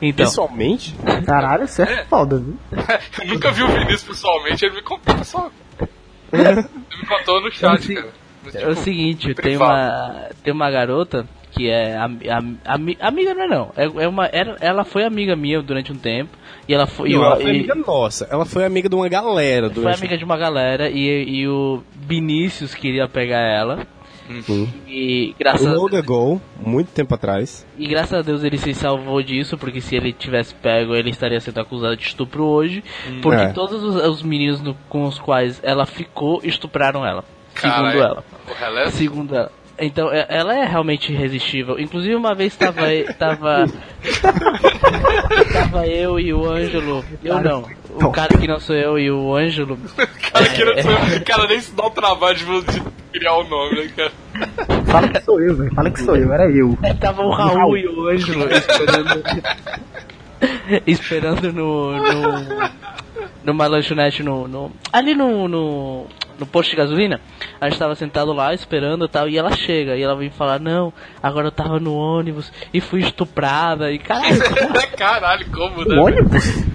[0.01, 0.93] Então, Pessoalmente?
[1.25, 2.57] Caralho, isso é foda, viu?
[3.21, 5.55] eu nunca vi o Vinícius pessoalmente, ele me contou pessoalmente.
[6.31, 6.53] Ele
[7.01, 8.07] me contou no chat, cara.
[8.53, 9.71] é o seguinte, tem privado.
[9.73, 14.07] uma, tem uma garota que é ami- ami- ami- amiga não é não, é, é
[14.07, 16.31] uma, era- ela foi amiga minha durante um tempo
[16.67, 18.27] e ela foi, e Não, eu- ela foi e- amiga nossa.
[18.29, 19.69] Ela foi amiga de uma galera.
[19.69, 23.87] foi amiga de uma galera e, e o Vinícius queria pegar ela.
[24.29, 24.67] Uhum.
[24.87, 27.65] E graças, Long ago, muito tempo atrás.
[27.77, 31.39] e graças a Deus ele se salvou disso, porque se ele tivesse pego, ele estaria
[31.39, 32.83] sendo acusado de estupro hoje.
[33.21, 33.47] Porque É.
[33.49, 37.23] todos os, os meninos no- com os quais ela ficou estupraram ela.
[37.53, 37.91] Caralho.
[37.91, 38.23] Segundo ela.
[38.87, 38.91] O?
[38.91, 39.51] Segundo ela.
[39.79, 41.77] Então, é- ela é realmente irresistível.
[41.79, 42.81] Inclusive, uma vez tava.
[43.19, 43.65] tava,
[45.53, 47.03] tava eu e o Ângelo.
[47.23, 47.65] Eu não.
[47.95, 49.77] O cara que não sou eu e o Ângelo.
[50.31, 52.81] Cara, que não sou- o cara nem se dá o trabalho de de
[53.13, 54.11] criar o nome, né, cara?
[54.85, 55.73] Fala que sou eu, velho.
[55.73, 56.77] Fala que sou eu, era eu.
[56.99, 59.23] Tava o Raul e o Ângelo esperando.
[60.85, 61.91] esperando no.
[61.97, 62.69] no
[63.45, 64.47] numa lanchonete no.
[64.47, 66.07] no ali no, no.
[66.39, 67.19] No posto de gasolina.
[67.59, 69.27] A gente tava sentado lá esperando e tal.
[69.29, 73.01] E ela chega e ela vem falar: Não, agora eu tava no ônibus e fui
[73.01, 73.91] estuprada.
[73.91, 74.39] E caralho,
[74.97, 75.95] Caralho, como, né?
[75.95, 76.65] O ônibus?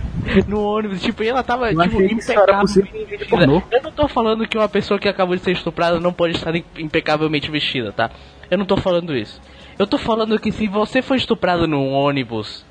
[0.47, 2.61] no ônibus, tipo, e ela tava, Eu tipo, impecável.
[2.61, 3.63] possível.
[3.71, 6.55] Eu não tô falando que uma pessoa que acabou de ser estuprada não pode estar
[6.55, 8.11] im- impecavelmente vestida, tá?
[8.51, 9.41] Eu não tô falando isso.
[9.79, 12.65] Eu tô falando que se você foi estuprado num ônibus,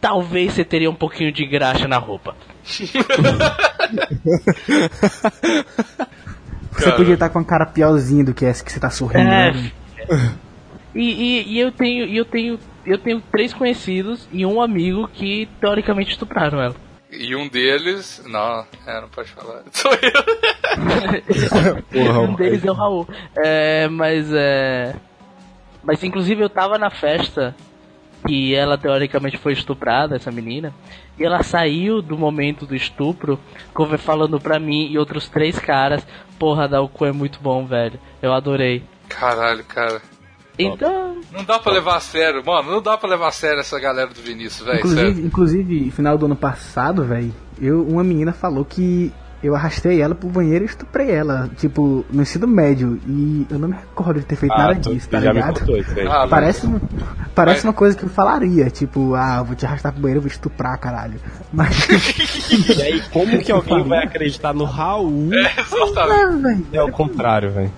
[0.00, 2.34] talvez você teria um pouquinho de graxa na roupa.
[6.72, 9.28] Você podia estar com a cara piorzinha do que essa que você tá sorrindo.
[9.28, 9.52] É.
[9.52, 9.72] né?
[10.94, 15.08] E, e, e eu tenho, e eu tenho, eu tenho três conhecidos e um amigo
[15.08, 16.74] que teoricamente estupraram ela.
[17.10, 18.22] E um deles.
[18.26, 19.62] Não, é, não pode falar.
[19.72, 21.82] Sou eu.
[21.92, 23.06] Porra, um deles é o Raul.
[23.36, 24.94] É, mas é.
[25.82, 27.54] Mas inclusive eu tava na festa
[28.26, 30.72] que ela teoricamente foi estuprada, essa menina,
[31.18, 33.38] e ela saiu do momento do estupro
[33.74, 36.06] conver- falando pra mim e outros três caras,
[36.38, 37.98] porra, da cu é muito bom, velho.
[38.20, 38.82] Eu adorei.
[39.08, 40.00] Caralho, cara.
[40.58, 42.70] Então, Não dá pra levar a sério, mano.
[42.70, 44.78] Não dá pra levar a sério essa galera do Vinícius, velho.
[44.78, 49.10] Inclusive, inclusive, final do ano passado, velho, eu uma menina falou que
[49.42, 53.00] eu arrastei ela pro banheiro e estuprei ela, tipo, no ensino médio.
[53.08, 55.40] E eu não me recordo de ter feito nada Ah, tu, disso, tá já me
[55.40, 55.58] ligado?
[55.60, 55.90] contou isso.
[56.08, 56.78] Ah, Parece, um-
[57.34, 60.18] parece Mas- uma coisa que eu falaria, tipo, ah, eu vou te arrastar pro banheiro,
[60.18, 61.20] eu vou estuprar, caralho.
[61.52, 61.76] Mas,
[62.76, 65.30] E aí, como que alguém vai acreditar no Raul?
[65.34, 66.00] Exatamente.
[66.00, 67.72] ah, velho, É o contrário, velho.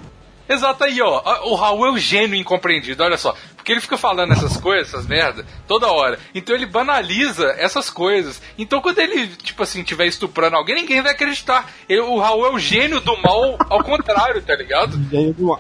[0.46, 1.22] Exato aí, ó.
[1.50, 3.34] O Raul é o gênio incompreendido, olha só.
[3.56, 6.18] Porque ele fica falando essas coisas, essas merda, toda hora.
[6.34, 8.42] Então ele banaliza essas coisas.
[8.58, 11.70] Então quando ele, tipo assim, estiver estuprando alguém, ninguém vai acreditar.
[11.88, 15.00] Ele- o Raul é o gênio do mal ao contrário, tá ligado?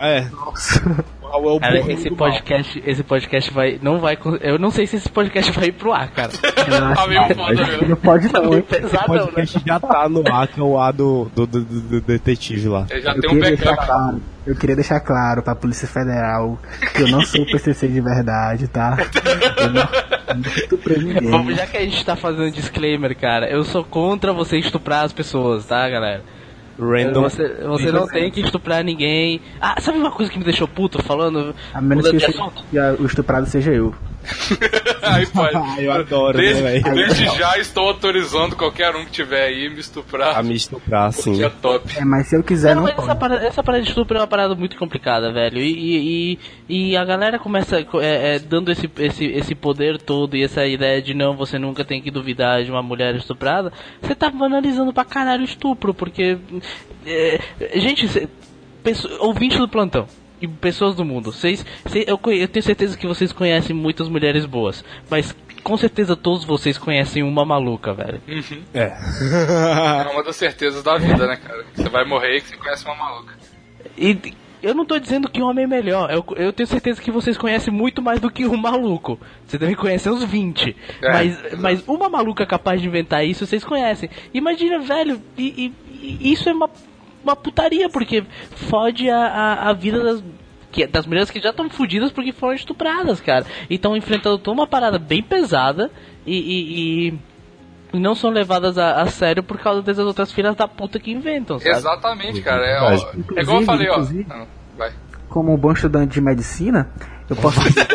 [0.00, 0.28] É.
[0.30, 4.86] O Raul é o cara, esse podcast, esse podcast vai, não vai, eu não sei
[4.86, 6.30] se esse podcast vai ir pro ar, cara.
[6.44, 8.58] eu Tá meio foda não pode não, hein?
[8.60, 9.32] O Pesadão, né?
[9.32, 12.68] podcast já tá no ar, que é o ar do, do, do, do- do detetive
[12.68, 12.86] lá.
[12.90, 13.86] Ele já Eu tem um queria, deixar backup.
[13.86, 16.58] claro, eu queria deixar claro pra Polícia Federal
[16.94, 18.96] que eu não sou PCC de verdade, tá?
[19.56, 19.88] Eu não,
[20.28, 21.30] eu não ninguém.
[21.30, 25.12] Vamos, já que a gente tá fazendo disclaimer, cara, eu sou contra você estuprar as
[25.12, 26.22] pessoas, tá, galera?
[26.78, 27.22] Random.
[27.22, 29.40] Você, você não tem que estuprar ninguém.
[29.60, 31.54] Ah, sabe uma coisa que me deixou puto falando?
[31.72, 33.94] A menos que, a- o estuprado seja eu.
[35.02, 35.56] aí pode.
[35.56, 39.80] Ah, eu adoro, desde, né, desde já estou autorizando qualquer um que tiver aí me
[39.80, 40.38] estuprar.
[40.38, 41.42] A me estuprar, sim.
[41.42, 41.96] É top.
[41.96, 44.20] É, mas se eu quiser, Não, não, mas essa parada, essa parada de estupro é
[44.20, 45.58] uma parada muito complicada, velho.
[45.58, 47.86] E, e, e, e a galera começa é,
[48.34, 52.00] é, dando esse, esse, esse poder todo e essa ideia de não, você nunca tem
[52.00, 53.72] que duvidar de uma mulher estuprada.
[54.00, 56.38] Você tá banalizando pra caralho o estupro, porque.
[57.06, 57.40] é,
[57.76, 58.28] gente, cê,
[58.82, 60.06] pessoa, ouvinte do plantão.
[60.44, 64.44] E pessoas do mundo, vocês, cê- eu, eu tenho certeza que vocês conhecem muitas mulheres
[64.46, 68.20] boas, mas com certeza todos vocês conhecem uma maluca, velho.
[68.74, 68.92] É.
[70.06, 71.64] É uma das certezas da vida, né, cara?
[71.74, 73.34] Você vai morrer e que você conhece uma maluca.
[73.96, 74.18] E
[74.62, 76.10] eu não tô dizendo que homem é melhor.
[76.10, 79.18] Eu, eu tenho certeza que vocês conhecem muito mais do que um maluco.
[79.46, 80.76] Você deve conhecer uns 20.
[81.02, 84.08] É, mas, mas uma maluca capaz de inventar isso, vocês conhecem.
[84.32, 86.68] Imagina, velho, e, e- e isso é uma,
[87.22, 88.22] uma putaria, porque
[88.68, 90.22] fode a, a, a vida das.
[90.74, 93.46] Que- das mulheres que já estão fodidas porque foram estupradas, cara.
[93.70, 95.90] E estão enfrentando toda uma parada bem pesada
[96.26, 96.34] e-
[97.12, 97.18] e-
[97.92, 101.12] e não são levadas a, a sério por causa dessas outras filhas da puta que
[101.12, 101.76] inventam, sabe?
[101.76, 102.66] Exatamente, cara.
[102.66, 102.90] É, ó,
[103.36, 103.94] é igual eu falei, ó.
[104.76, 104.92] Vai.
[105.28, 106.90] Como um bom estudante de medicina,
[107.28, 107.88] eu posso dizer.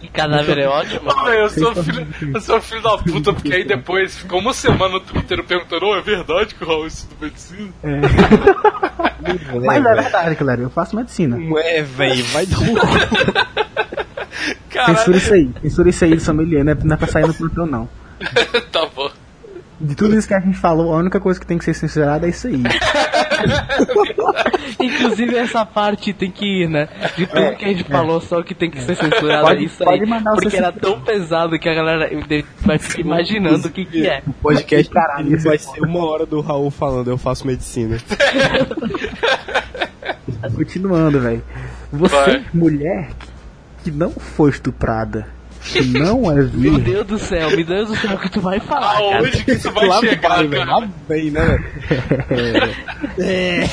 [0.00, 1.10] E cadáver é ótimo.
[1.24, 4.94] Velho, eu sou filho, eu sou filho da puta, porque aí depois ficou uma semana
[4.94, 7.72] no Twitter perguntando, ô, é verdade que o Raul estuda medicina?
[9.64, 11.36] Mas é verdade, galera, eu faço medicina.
[11.60, 12.74] É, velho, vai dar um...
[14.70, 17.26] Caralho, Censura isso aí, censura isso aí de sommelier, não é, não é pra sair
[17.26, 17.88] no plantão, não.
[18.70, 19.10] tá bom.
[19.80, 22.26] De tudo isso que a gente falou, a única coisa que tem que ser censurada
[22.26, 22.60] é isso aí.
[24.80, 26.88] Inclusive essa parte tem que ir, né?
[27.16, 29.84] De tudo que a gente falou, só que tem que ser censurado Pode- é isso
[29.84, 30.08] pode aí.
[30.08, 32.10] mandar o Porque era tão pesado que a galera
[32.60, 34.22] vai ficar imaginando o que, que é.
[34.26, 37.98] O podcast Caralho, isso é vai ser uma hora do Raul falando, eu faço medicina.
[40.54, 41.42] Continuando, velho.
[41.92, 42.44] Você, Vai.
[42.52, 43.10] mulher
[43.82, 45.26] que não foi estuprada,
[45.62, 48.40] que não é Meu virgem, Deus do céu, meu Deus do céu, o que tu
[48.40, 49.18] vai falar, cara?
[49.18, 50.78] Aonde que isso vai Lá chegar, vai, velho, cara?
[50.78, 51.58] lá vem, né,
[52.28, 53.70] velho?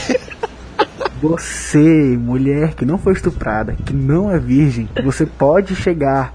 [1.21, 6.33] você, mulher que não foi estuprada, que não é virgem, você pode chegar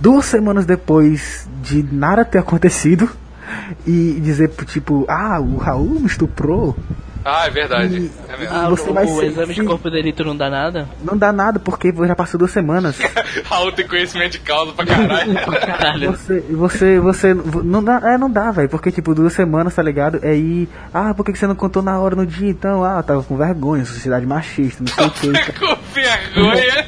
[0.00, 3.08] duas semanas depois de nada ter acontecido
[3.86, 6.76] e dizer tipo, ah, o Raul me estuprou.
[7.28, 8.08] Ah, é verdade.
[8.28, 8.54] É mesmo.
[8.54, 10.88] Ah, Você o, vai o ser- exame de corpo de delito não dá nada?
[11.02, 12.96] Não dá nada porque já passou duas semanas.
[13.50, 15.34] Raul tem conhecimento de causa pra caralho.
[15.34, 16.12] Caralho.
[16.12, 20.20] Você, você, você, não dá, é, não dá, velho, porque tipo, duas semanas, tá ligado?
[20.22, 22.84] É aí, ah, por que você não contou na hora no dia então?
[22.84, 25.52] Ah, eu tava com vergonha, sociedade machista, não sei o que.
[25.58, 26.86] Com vergonha.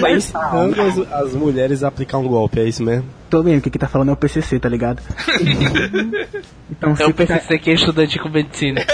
[0.00, 3.04] Tá ensinando as, as mulheres a aplicar um golpe, é isso mesmo?
[3.30, 5.00] Tô vendo, o que que tá falando é o PCC, tá ligado?
[6.68, 8.80] então, É se o PCC que é estudante com medicina.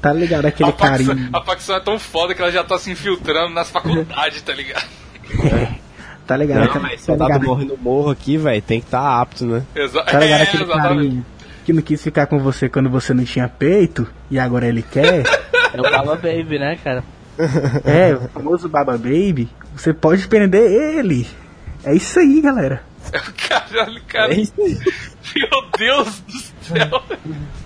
[0.00, 2.78] tá ligado aquele A facção, carinho, a facção é tão foda que ela já tá
[2.78, 4.86] se infiltrando nas faculdades, tá ligado?
[6.26, 6.58] tá ligado?
[6.60, 9.44] Não, aquele- mas tá soldado morre no morro aqui, velho, tem que estar tá apto,
[9.44, 9.62] né?
[9.74, 10.88] Exa tá ligado é, aquele exatamente.
[10.96, 11.26] carinho
[11.66, 15.24] que não quis ficar com você quando você não tinha peito e agora ele quer?
[15.74, 17.02] É o Baba Baby, né, cara?
[17.84, 21.26] é, o famoso Baba Baby, você pode prender ele.
[21.84, 22.82] É isso aí, galera.
[23.48, 24.32] Caralho, cara.
[24.32, 24.36] É.
[25.34, 27.02] Meu Deus do céu.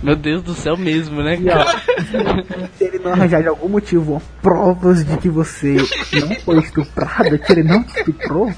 [0.03, 1.81] Meu Deus do céu mesmo, né, cara?
[2.77, 5.77] se ele não arranjar de algum motivo provas de que você
[6.21, 8.53] não foi estuprada, que ele não te estuprou,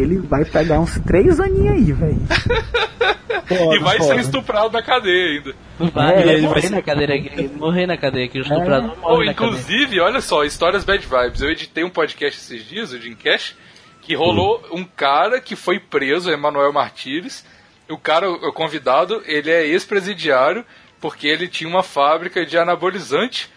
[0.00, 2.18] ele vai pegar uns três aninhos aí, velho.
[3.50, 5.54] E vai ser estuprado na cadeia ainda.
[5.78, 7.48] Vai, É, vai ele morrer vai- na cadeira aqui.
[7.56, 8.38] Morrer na cadeia aqui.
[8.40, 9.30] O estuprador Ou, morre cadeia.
[9.30, 11.40] inclusive, olha só, histórias bad vibes.
[11.40, 13.56] Eu editei um podcast esses dias, o Jimcast,
[14.02, 17.42] que rolou um cara que foi preso, Emanuel Martires.
[17.88, 20.62] O cara, o convidado, ele é ex-presidiário,
[21.00, 23.48] porque ele tinha uma fábrica de anabolizante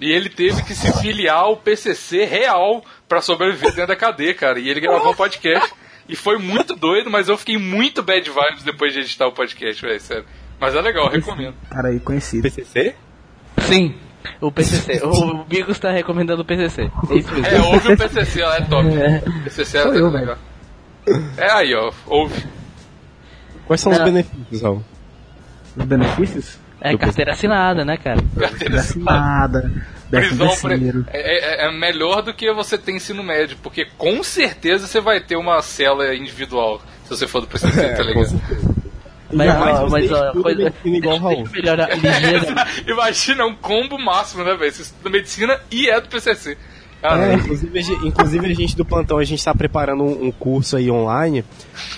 [0.00, 4.58] e ele teve que se filiar ao PCC real pra sobreviver dentro da cadeia, cara.
[4.58, 5.70] E ele gravou um podcast.
[6.08, 9.80] E foi muito doido, mas eu fiquei muito bad vibes depois de editar o podcast,
[9.80, 10.24] velho, sério.
[10.60, 11.54] Mas é legal, recomendo.
[11.70, 12.42] Cara aí conhecido.
[12.42, 12.94] PCC?
[13.58, 13.94] Sim,
[14.40, 15.00] o PCC.
[15.04, 16.82] o Bigos tá recomendando o PCC.
[16.82, 17.56] É.
[17.56, 18.88] É, ouve o PCC lá, é top.
[18.88, 20.38] O PCC é Sou eu, legal.
[21.36, 22.44] É aí, ó, ouve.
[23.66, 24.84] Quais são os benefícios, Raul?
[25.76, 26.58] Os benefícios?
[26.80, 28.22] É carteira assinada, né, cara?
[28.38, 29.72] Carteira Assinada,
[30.10, 30.68] Prisão pre...
[30.70, 31.06] terceiro.
[31.12, 35.20] é, é- é melhor do que você ter ensino médio, porque com certeza você vai
[35.20, 38.40] ter uma cela individual se você for do PCC, tá ligado?
[39.32, 40.72] Mas, você mas ó, estuda coisa.
[40.84, 41.48] igual Raul.
[41.52, 42.66] melhorar ligeira.
[42.86, 44.72] Imagina, é um combo máximo, né, velho?
[44.72, 46.56] Você estuda medicina e é do PCC.
[47.02, 50.30] É, inclusive, a gente- inclusive a gente do plantão, a gente tá preparando um, um
[50.32, 51.44] curso aí online,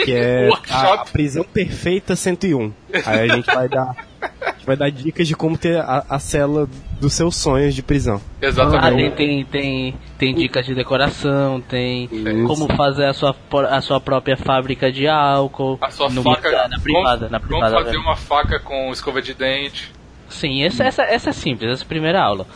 [0.04, 0.92] que é a, Workshop.
[0.94, 2.72] a prisão perfeita 101.
[3.04, 6.18] Aí a gente vai dar, a gente vai dar dicas de como ter a, a
[6.18, 6.68] cela
[7.00, 8.16] dos seus sonhos de prisão.
[8.16, 9.16] Ah, tem, Exatamente.
[9.16, 12.08] tem, tem, tem dicas de decoração, tem
[12.46, 13.34] como fazer a sua,
[13.70, 15.78] a sua própria fábrica de álcool.
[15.80, 16.68] A sua no- faca.
[16.68, 17.76] na privada, como, na como privada.
[17.84, 17.98] fazer né?
[17.98, 19.92] uma faca com escova de dente.
[20.28, 22.46] Sim, essa, essa, essa é simples, essa é a primeira aula.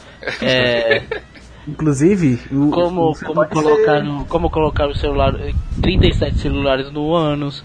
[0.43, 1.03] É,
[1.69, 5.35] Inclusive, o, como, como, colocar ser- no, como colocar o celular,
[5.81, 7.63] 37 celulares no ânus.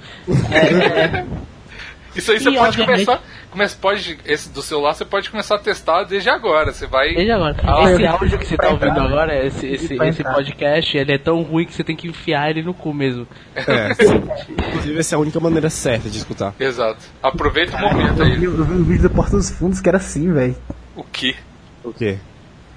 [0.52, 1.26] É, é,
[2.16, 3.24] Isso aí você E, pode obviamente- começar.
[3.52, 6.72] Começa, pode, esse do celular você pode começar a testar desde agora.
[6.74, 7.14] Você vai.
[7.14, 9.06] Veja agora, Ah, esse áudio que você tá ouvindo entrar.
[9.06, 10.34] agora, esse, esse, esse entrar.
[10.34, 13.28] podcast, ele é tão ruim que você tem que enfiar ele no cu mesmo.
[13.56, 13.92] É.
[14.68, 16.54] Inclusive, essa é a única maneira certa de escutar.
[16.60, 17.00] Exato.
[17.24, 18.44] Aproveita o momento Eu vi, aí.
[18.44, 20.56] eu vi um vídeo do Porta dos Fundos que era assim, velho.
[20.96, 21.36] O que?
[21.84, 22.18] O quê?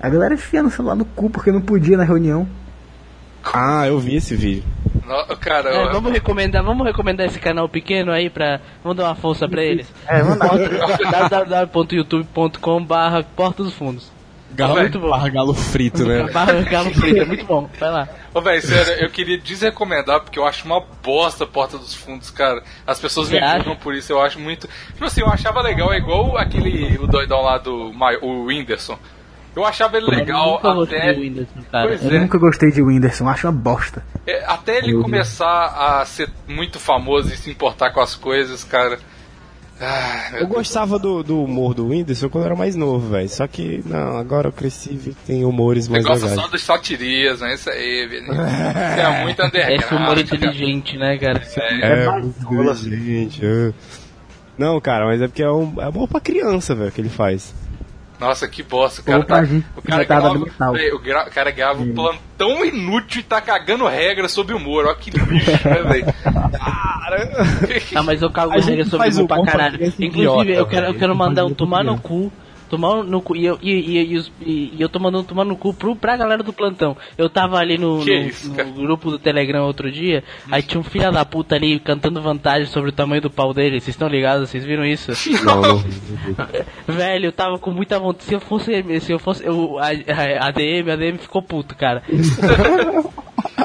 [0.00, 2.48] A galera enfiando o celular no cu porque não podia na reunião.
[3.52, 4.62] Ah, eu vi esse vídeo.
[5.08, 8.60] No- Cara, É, vamos recomendar, vamos recomendar esse canal pequeno aí pra.
[8.84, 9.90] Vamos dar uma força pra eles.
[10.06, 11.28] É, vamos lá.
[11.28, 14.10] www.youtube.com barra Porta dos Fundos.
[14.50, 15.10] Galo, muito bom.
[15.10, 16.22] barra galo frito, né?
[16.32, 17.68] Barra Galo Frito, é muito bom.
[17.78, 18.08] Vai lá.
[18.32, 22.30] Ô, velho, sério, eu queria desrecomendar porque eu acho uma bosta a Porta dos Fundos,
[22.30, 22.62] cara.
[22.86, 23.56] As pessoas me Você acha?
[23.58, 24.66] julgam por isso, eu acho muito.
[24.92, 26.96] Tipo assim, eu achava legal, é igual aquele.
[26.98, 27.92] O doidão lá do.
[28.22, 28.98] O Whindersson.
[29.58, 31.10] Eu achava ele eu legal nunca gostei até.
[31.18, 31.88] Whindersson, cara.
[31.88, 32.20] Pois Eu é.
[32.20, 34.04] nunca gostei de Whindersson, acho uma bosta.
[34.24, 39.00] É, até ele começar a ser muito famoso e se importar com as coisas, cara.
[39.80, 43.28] Ah, Eu gostava do, do humor do Whindersson quando eu era mais novo, velho.
[43.28, 46.40] Só que, não, agora eu cresci e tem humores Você mais gosta legais.
[46.40, 47.54] só dos satirias, né?
[47.54, 48.24] Isso aí, velho.
[48.24, 49.74] Isso é muito underground.
[49.82, 50.20] Esse humor cara.
[50.20, 51.42] inteligente, né, cara?
[51.82, 53.44] É, muito gente.
[53.44, 53.72] é.
[54.56, 57.54] Não, cara, mas é porque é, um, é bom pra criança, velho, que ele faz.
[58.20, 59.00] Nossa, que bosta.
[59.00, 59.34] O cara, tá-
[59.78, 60.04] o cara
[60.40, 60.72] mental.
[60.72, 64.86] Véi, o, gra- o cara grava um plantão inútil e tá cagando regra sobre humor.
[64.86, 66.06] Olha que lixo, né, velho?
[67.94, 69.74] Ah, mas eu cago regra sobre o pra bom pra caralho.
[69.98, 72.32] Inclusive, idiota, eu quero, eu quero mandar um tomar no cu.
[72.68, 73.34] Tomar no cu.
[73.36, 76.42] E eu, e, e, e, e- eu tô mandando tomar no cu pro, pra galera
[76.42, 76.96] do plantão.
[77.16, 80.22] Eu tava ali no, no- isso, no grupo do Telegram outro dia.
[80.50, 83.80] Aí tinha um filho da puta ali cantando vantagem sobre o tamanho do pau dele.
[83.80, 84.50] Vocês estão ligados?
[84.50, 85.12] Vocês viram isso?
[85.44, 85.78] Não, não.
[86.86, 88.24] Velho, eu tava com muita vontade.
[88.24, 89.00] Se eu fosse.
[89.00, 89.44] Se eu fosse.
[89.44, 92.02] Eu, a, a, a DM, a DM ficou puto, cara.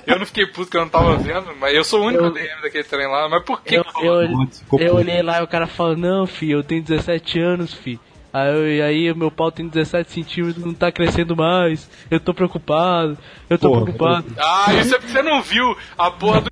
[0.06, 2.32] Eu não fiquei puto que eu não tava vendo, mas eu sou o único Eu-
[2.34, 3.28] DM daquele trem lá.
[3.30, 3.76] Mas por que?
[3.76, 4.47] Eu, eu,
[4.80, 7.99] eu olhei lá e o cara falou, não, fi, eu tenho 17 anos, fi.
[8.34, 11.88] Aí, eu- e aí o meu pau tem 17 centímetros, não tá crescendo mais.
[12.09, 13.15] Eu tô preocupado,
[13.49, 14.25] eu tô Porra, preocupado.
[14.38, 16.51] Ah, isso é porque você não viu a porra do.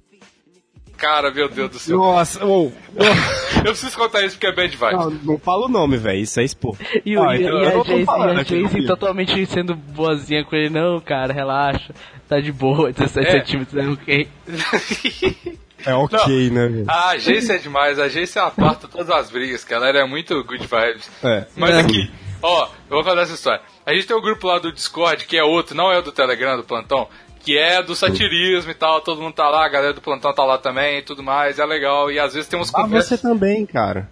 [0.95, 1.97] Cara, meu Deus do céu.
[1.97, 2.71] Nossa, ô,
[3.65, 4.93] Eu preciso contar isso porque é bad vibes.
[4.99, 6.19] não, não fala o nome, velho.
[6.19, 6.77] Isso é expor.
[7.03, 10.69] E, o- Ah, e- então e eu e a totalmente sendo boazinha com ele.
[10.69, 11.91] Não, cara, relaxa.
[12.27, 13.31] Tá de boa, 17 É.
[13.39, 14.27] centímetros é ok.
[15.85, 16.85] É ok, né, velho?
[16.87, 19.89] A agência é demais, a agência aparta todas as brigas, cara.
[19.89, 21.09] Ela é muito good vibes.
[21.23, 21.45] É.
[21.55, 22.11] Mas aqui,
[22.41, 23.61] ó, eu vou contar essa história.
[23.85, 26.11] A gente tem um grupo lá do Discord, que é outro, não é o do
[26.11, 27.07] Telegram, do Plantão,
[27.39, 30.43] que é do satirismo e tal, todo mundo tá lá, a galera do Plantão tá
[30.43, 32.11] lá também e tudo mais, é legal.
[32.11, 33.21] E às vezes tem uns Ah, você conversas.
[33.21, 34.07] também, cara.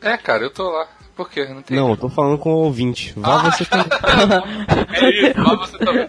[0.00, 0.86] É, cara, eu tô lá.
[1.14, 1.44] Por quê?
[1.44, 1.76] Não tem.
[1.76, 3.12] Não, eu tô falando com o ouvinte.
[3.14, 3.50] Vá Ah.
[3.50, 3.88] você também.
[4.94, 6.08] É isso, lá você também.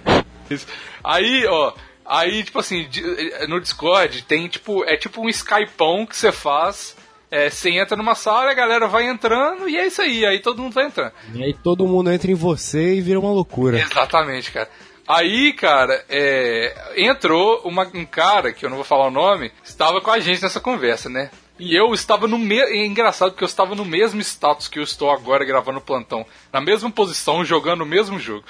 [0.49, 0.65] Isso.
[1.03, 1.73] Aí, ó,
[2.05, 3.01] aí, tipo assim, di-
[3.47, 6.95] no Discord tem tipo, é tipo um Skypão que você faz.
[7.29, 10.61] É, você entra numa sala, a galera vai entrando e é isso aí, aí todo
[10.61, 11.13] mundo vai entrando.
[11.33, 13.79] E aí todo mundo entra em você e vira uma loucura.
[13.79, 14.69] Exatamente, cara.
[15.07, 20.01] Aí, cara, é, entrou uma- um cara, que eu não vou falar o nome, estava
[20.01, 21.31] com a gente nessa conversa, né?
[21.57, 22.67] E eu estava no mesmo.
[22.73, 26.25] É engraçado porque eu estava no mesmo status que eu estou agora gravando o plantão.
[26.51, 28.43] Na mesma posição, jogando o mesmo jogo.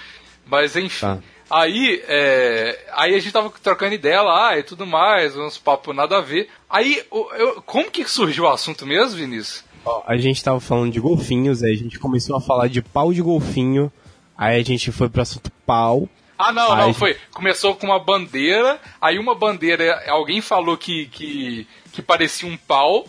[0.45, 1.02] Mas enfim.
[1.06, 1.20] Tá.
[1.52, 6.18] Aí, é, aí a gente tava trocando ideia lá e tudo mais, uns papos nada
[6.18, 6.47] a ver.
[6.70, 9.64] Aí, eu- como que surgiu o assunto mesmo, Vinícius?
[10.06, 13.22] A gente tava falando de golfinhos, aí a gente começou a falar de pau de
[13.22, 13.91] golfinho,
[14.38, 16.08] aí a gente foi pro assunto pau.
[16.38, 17.18] Ah, não, não, foi.
[17.34, 23.06] Começou com uma bandeira, aí uma bandeira, alguém falou que, que, que parecia um pau,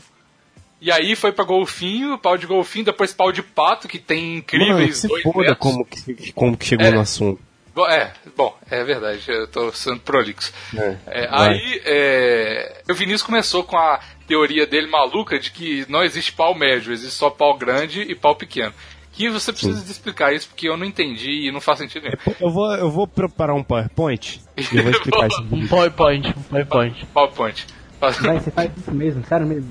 [0.80, 4.38] e aí foi pra golfinho, pau de golfinho, depois pau de pato, que tem Mano,
[4.38, 5.59] incríveis se dois foda metros.
[5.59, 6.90] como que, como que chegou É.
[6.90, 7.40] no assunto.
[7.74, 10.52] Bom, É, bom, é verdade, eu tô sendo prolixo.
[10.76, 16.02] É, É, aí, é, o Vinícius começou com a teoria dele maluca de que não
[16.02, 18.72] existe pau médio, existe só pau grande e pau pequeno.
[19.12, 22.16] Que você precisa explicar isso porque eu não entendi e não faz sentido nenhum.
[22.40, 25.42] Eu vou, eu vou preparar um PowerPoint e eu vou explicar isso.
[25.52, 27.06] Um PowerPoint, um PowerPoint.
[27.12, 27.66] PowerPoint.
[28.00, 29.68] Vai, você faz isso mesmo, sério mesmo.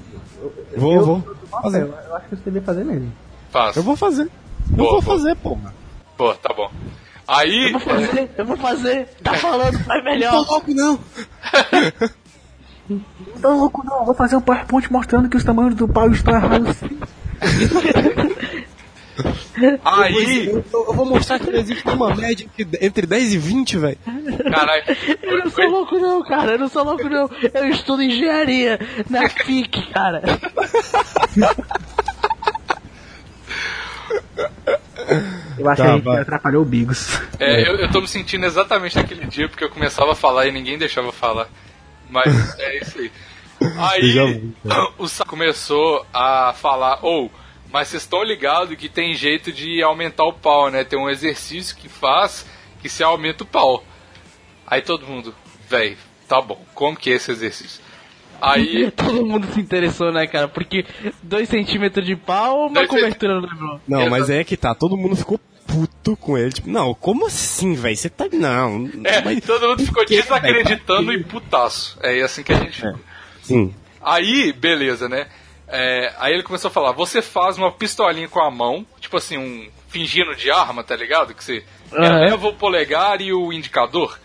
[0.77, 1.17] Vou, eu, vou.
[1.51, 1.81] Nossa, fazer.
[1.81, 3.11] eu, eu acho que você devia fazer mesmo.
[3.49, 3.75] Faz.
[3.75, 4.23] Eu vou fazer.
[4.23, 5.17] Eu Boa, vou boa.
[5.17, 5.73] fazer, porra.
[6.15, 6.71] Pô, tá bom.
[7.27, 7.71] Aí.
[7.71, 9.07] Eu vou fazer, eu vou fazer.
[9.23, 10.33] Tá falando, faz melhor.
[10.47, 10.99] louco, não.
[12.89, 12.99] Não
[13.41, 16.75] tô louco não, vou fazer um PowerPoint mostrando que os tamanhos do pau estão errados
[16.77, 16.99] sim.
[19.85, 23.77] Aí, Eu, eu vou mostrar que não existe uma média entre, entre 10 e 20,
[23.77, 23.97] velho.
[24.51, 24.83] caralho.
[25.21, 27.29] Eu não sou louco não, cara, eu não sou louco não.
[27.53, 30.21] Eu estudo engenharia na FIC, cara.
[35.61, 36.21] Eu acho Tá, que a gente vai.
[36.21, 37.19] atrapalhou o Bigos.
[37.39, 40.51] É, eu, eu tô me sentindo exatamente naquele dia porque eu começava a falar e
[40.51, 41.47] ninguém deixava eu falar.
[42.09, 43.11] Mas é isso aí.
[43.77, 44.53] Aí vi,
[44.97, 47.31] o Sa começou a falar, ou,
[47.71, 50.83] mas vocês estão ligados que tem jeito de aumentar o pau, né?
[50.83, 52.43] Tem um exercício que faz
[52.81, 53.83] que se aumenta o pau.
[54.65, 55.35] Aí todo mundo,
[55.69, 55.95] véi,
[56.27, 57.81] tá bom, como que é esse exercício?
[58.41, 60.47] Aí Todo mundo se interessou, né, cara?
[60.47, 60.83] Porque
[61.21, 63.79] 2 centímetros de pau, uma Dois cobertura no lembrou.
[63.87, 65.39] Não, mas é que tá, todo mundo ficou
[65.71, 66.51] puto com ele.
[66.51, 67.95] Tipo, não, como assim, velho?
[67.95, 68.25] Você tá.
[68.31, 68.89] Não.
[69.03, 71.21] É, mas- todo mundo ficou que, desacreditando velho?
[71.21, 71.97] e putaço.
[72.01, 72.99] É assim que a gente ficou.
[73.41, 73.73] Sim.
[74.01, 75.27] Aí, beleza, né?
[75.67, 79.37] É, aí ele começou a falar: você faz uma pistolinha com a mão, tipo assim,
[79.37, 81.33] um fingindo de arma, tá ligado?
[81.33, 81.63] Que você
[81.93, 82.23] Aham.
[82.27, 84.19] eleva o polegar e o indicador.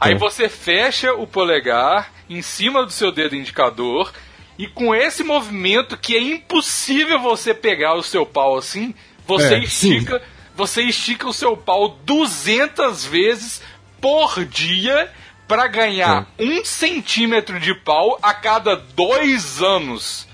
[0.00, 0.16] Aí É.
[0.18, 4.12] você fecha o polegar em cima do seu dedo indicador
[4.58, 8.94] e com esse movimento que é impossível você pegar o seu pau assim,
[9.26, 10.20] você É, estica,
[10.54, 13.62] você estica o seu pau 200 vezes
[14.00, 15.10] por dia
[15.46, 20.26] pra ganhar um centímetro de pau a cada dois anos.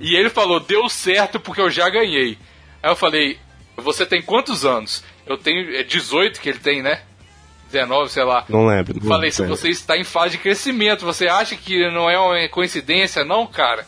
[0.00, 2.38] E ele falou, deu certo porque eu já ganhei.
[2.82, 3.38] Aí eu falei,
[3.76, 5.04] você tem quantos anos?
[5.26, 7.02] Eu tenho é 18 que ele tem, né?
[7.70, 8.44] 19, sei lá.
[8.48, 8.98] Não lembro.
[9.00, 12.48] não Falei, se você está em fase de crescimento, você acha que não é uma
[12.48, 13.24] coincidência?
[13.24, 13.86] Não, cara.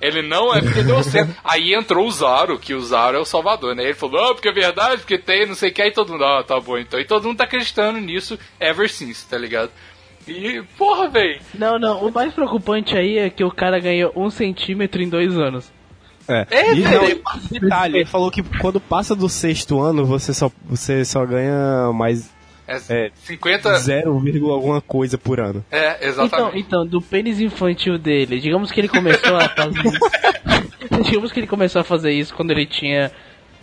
[0.00, 1.34] Ele não é porque deu certo.
[1.42, 3.84] Aí entrou o Zaro, que o Zaro é o salvador, né?
[3.84, 6.24] Ele falou, ah, porque é verdade, porque tem, não sei o que, aí todo mundo,
[6.24, 7.00] ah, tá bom então.
[7.00, 9.70] E todo mundo tá acreditando nisso ever since, tá ligado?
[10.28, 11.40] E, porra, véi.
[11.54, 15.36] Não, não, o mais preocupante aí é que o cara ganhou um centímetro em dois
[15.38, 15.72] anos.
[16.28, 17.22] É, É, e velho.
[17.24, 21.92] não, detalhe, ele falou que quando passa do sexto ano, você só, você só ganha
[21.94, 22.34] mais
[22.66, 23.10] É, É.
[23.14, 23.74] 50.
[23.78, 24.10] 0,
[24.50, 25.64] alguma coisa por ano.
[25.70, 26.58] É, Então, exatamente.
[26.58, 29.98] então, do pênis infantil dele, digamos que ele começou a fazer isso.
[31.04, 33.10] digamos que ele começou a fazer isso quando ele tinha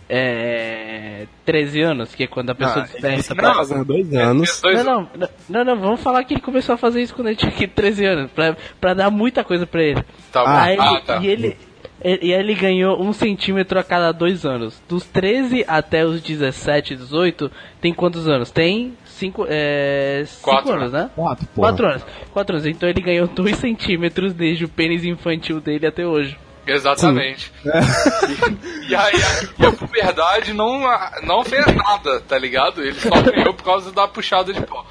[0.08, 3.48] é, 13 anos, que é quando a pessoa Ah, desperta pra...
[3.48, 3.54] não.
[3.54, 4.62] Fazendo dois É, anos.
[4.62, 7.50] Não, não, não, não, vamos falar que ele começou a fazer isso quando ele tinha
[7.50, 10.04] aqui 13 anos, pra, pra dar muita coisa pra ele.
[10.32, 10.50] Tá bom.
[10.50, 11.16] Aí ah, tá.
[11.18, 11.56] E ele,
[12.04, 14.80] e aí ele ganhou um centímetro a cada dois anos.
[14.86, 17.50] Dos 13 até os 17, 18,
[17.80, 18.50] tem quantos anos?
[18.50, 20.72] Tem 5 é, cinco Quatro.
[20.72, 21.10] anos, né?
[21.14, 21.68] Quatro, porra.
[21.68, 22.06] 4 anos.
[22.32, 22.66] 4 anos.
[22.66, 26.36] Então ele ganhou 2 centímetros desde o pênis infantil dele até hoje.
[26.66, 27.52] Exatamente.
[27.64, 27.68] E,
[28.90, 30.82] e aí a, e a puberdade não,
[31.22, 32.82] não fez nada, tá ligado?
[32.82, 34.86] Ele só ganhou por causa da puxada de pau.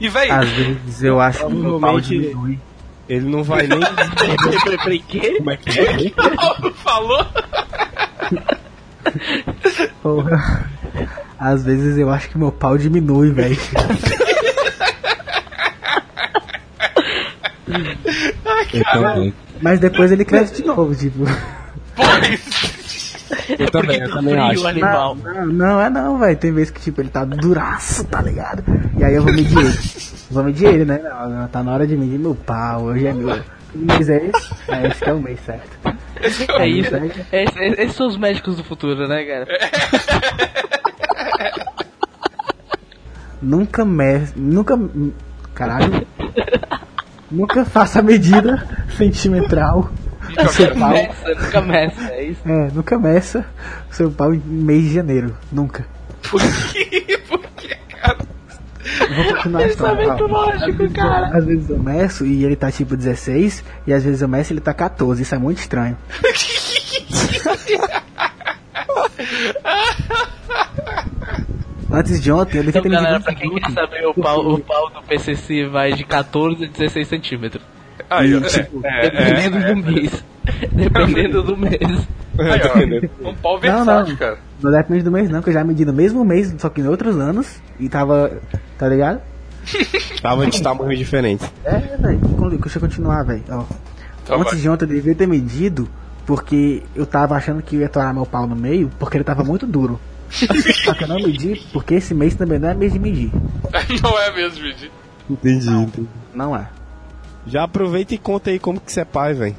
[0.00, 1.80] E, véi, Às vezes eu acho que o
[3.08, 3.80] Ele não vai nem.
[3.80, 5.38] Peraí, peraí, que?
[5.38, 6.12] Como é que é?
[6.76, 7.26] falou?
[10.02, 10.70] Porra.
[11.38, 13.58] Às vezes eu acho que meu pau diminui, velho.
[19.60, 21.24] Mas depois ele cresce de novo, tipo.
[23.58, 24.66] Eu também, eu também Frio, acho.
[24.66, 25.16] animal.
[25.16, 26.36] Não, não é não, velho.
[26.36, 28.62] Tem vezes que tipo ele tá duraço, tá ligado?
[28.98, 29.78] E aí eu vou medir ele.
[30.30, 31.00] Vou medir ele, né?
[31.02, 32.84] Não, tá na hora de medir meu pau.
[32.84, 33.38] Hoje é meu.
[33.72, 34.54] Que mês é esse?
[34.68, 35.78] É, esse que é o mês certo.
[36.58, 36.94] É isso.
[36.94, 39.46] É- é- Esses são os médicos do futuro, né, cara?
[43.42, 44.26] Nunca me...
[44.36, 44.78] Nunca.
[45.54, 46.06] Caralho.
[47.30, 48.66] Nunca faça medida
[48.96, 49.90] centimetral
[50.34, 50.90] do seu pau.
[50.90, 52.40] Meça, nunca meça, é isso.
[52.48, 53.44] É, nunca meça
[53.90, 55.36] o seu pau em mês de janeiro.
[55.52, 55.86] Nunca.
[56.30, 56.40] Por
[56.72, 57.18] quê?
[57.28, 58.18] Por quê, cara?
[59.00, 59.96] Eu vou continuar a história.
[59.96, 61.36] Pensamento lógico, cara.
[61.38, 64.54] Às vezes eu meço e ele tá tipo 16, e às vezes eu meço e
[64.54, 65.22] ele tá 14.
[65.22, 65.96] Isso é muito estranho.
[71.90, 74.58] Antes de ontem, eu devia Então, ter galera, pra quem quer saber, o pau, o
[74.58, 77.62] pau do PCC vai de 14 a 16 centímetros.
[78.10, 78.40] Aí, ó.
[78.84, 80.24] É, Dependendo do mês.
[80.72, 81.80] Dependendo do mês.
[82.38, 82.60] Aí,
[83.22, 83.28] ó.
[83.30, 84.16] Um pau Não, versátil, não.
[84.16, 84.38] cara.
[84.62, 86.86] Não depende do mês, não, que eu já medi no mesmo mês, só que em
[86.88, 88.40] outros anos, e tava.
[88.78, 89.20] Tá ligado?
[90.20, 91.50] Tava de tamanhos diferentes.
[91.64, 92.18] É, velho.
[92.60, 93.42] Deixa eu continuar, velho.
[93.42, 93.64] Tá
[94.36, 94.60] Antes bom.
[94.60, 95.88] de ontem eu devia ter medido,
[96.26, 99.42] porque eu tava achando que eu ia torar meu pau no meio, porque ele tava
[99.42, 99.98] muito duro.
[100.84, 103.30] Só que eu não medi, porque esse mês também não é mês de medir.
[104.02, 104.90] Não é mesmo, Vidi.
[105.30, 106.08] Entendi, entendi.
[106.34, 106.68] Não é.
[107.46, 109.56] Já aproveita e conta aí como que você é pai, velho.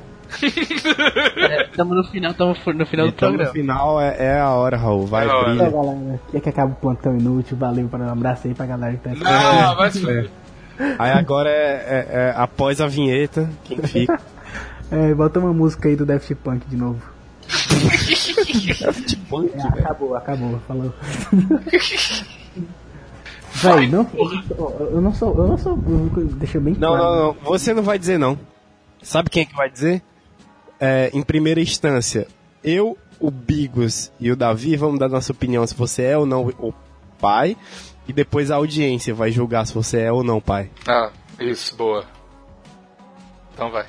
[1.69, 3.51] Estamos no final, estamos no final do Então no programa.
[3.53, 5.05] final é, é a hora, Raul.
[5.05, 5.49] Vai, É hora.
[5.49, 5.67] brilha.
[5.67, 7.55] Então, galera, aqui é que acaba o plantão inútil.
[7.57, 9.11] Valeu, para um abraço aí pra galera que tá.
[9.13, 10.29] Não, vai fuder.
[10.99, 14.19] Aí agora é, é- é após a vinheta, quem fica.
[14.91, 17.01] É, bota uma música aí do Daft Punk de novo.
[19.07, 20.93] tipo, funk, É, acabou, acabou, falou.
[23.56, 24.08] Véi, não,
[24.91, 25.78] eu não sou, eu não sou,
[26.34, 27.03] deixa bem Não, claro.
[27.03, 27.34] não, não.
[27.43, 28.38] Você não vai dizer não.
[29.01, 30.01] Sabe quem é que vai dizer?
[30.80, 32.28] É, em primeira instância,
[32.64, 36.47] eu, o Bigos e o Davi vamos dar nossa opinião se você é ou não
[36.60, 36.74] o
[37.20, 37.56] pai.
[38.08, 40.70] E depois a audiência vai julgar se você é ou não pai.
[40.88, 42.03] Ah, isso, boa.
[43.53, 43.86] Então vai.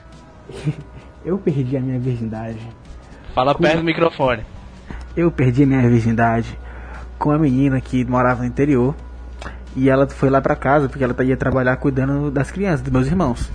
[1.24, 2.58] Eu perdi a minha virgindade.
[3.34, 4.44] Fala perto do microfone.
[5.16, 6.56] Eu perdi a minha virgindade
[7.18, 8.94] com a menina que morava no interior.
[9.76, 13.06] E ela foi lá pra casa porque ela ia trabalhar cuidando das crianças, dos meus
[13.06, 13.50] irmãos.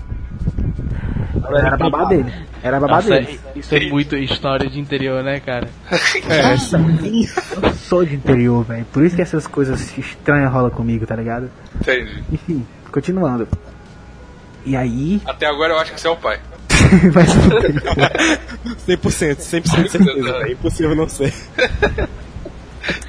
[1.44, 2.32] Ela era babá dele.
[2.62, 3.40] Era babá Nossa, dele.
[3.56, 5.68] isso é muito história de interior, né, cara?
[6.30, 6.54] É,
[7.66, 8.84] Eu sou de interior, velho.
[8.92, 11.50] Por isso que essas coisas estranhas rolam comigo, tá ligado?
[11.74, 12.22] Entendi.
[12.30, 13.48] Enfim, continuando.
[14.64, 15.20] E aí.
[15.26, 16.38] Até agora eu acho que você é o pai.
[17.12, 20.52] vai ser 100%, 100% de certeza, velho.
[20.52, 21.34] Impossível não ser.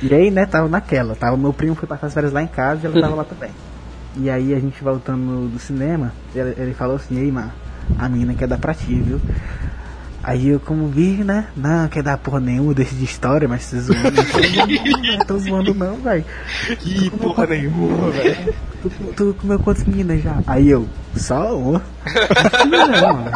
[0.02, 1.16] E aí, né, tava naquela.
[1.16, 3.52] Tava, meu primo foi passar as férias lá em casa e ela tava lá também.
[4.16, 7.52] E aí a gente voltando do cinema, ele, ele falou assim, ei, mano,
[7.98, 9.20] a menina quer dar pra ti, viu?
[10.24, 11.48] Aí eu como vi, né?
[11.56, 14.12] Não, quer dar porra nenhuma desse de história, mas você zoando.
[14.14, 16.24] Não, tô zoando não, velho.
[16.80, 18.54] Que porra nenhuma, velho.
[18.82, 20.42] Tu, tu comeu quantas meninas já?
[20.48, 21.82] Aí eu, só uma.
[22.70, 23.32] Não, mano.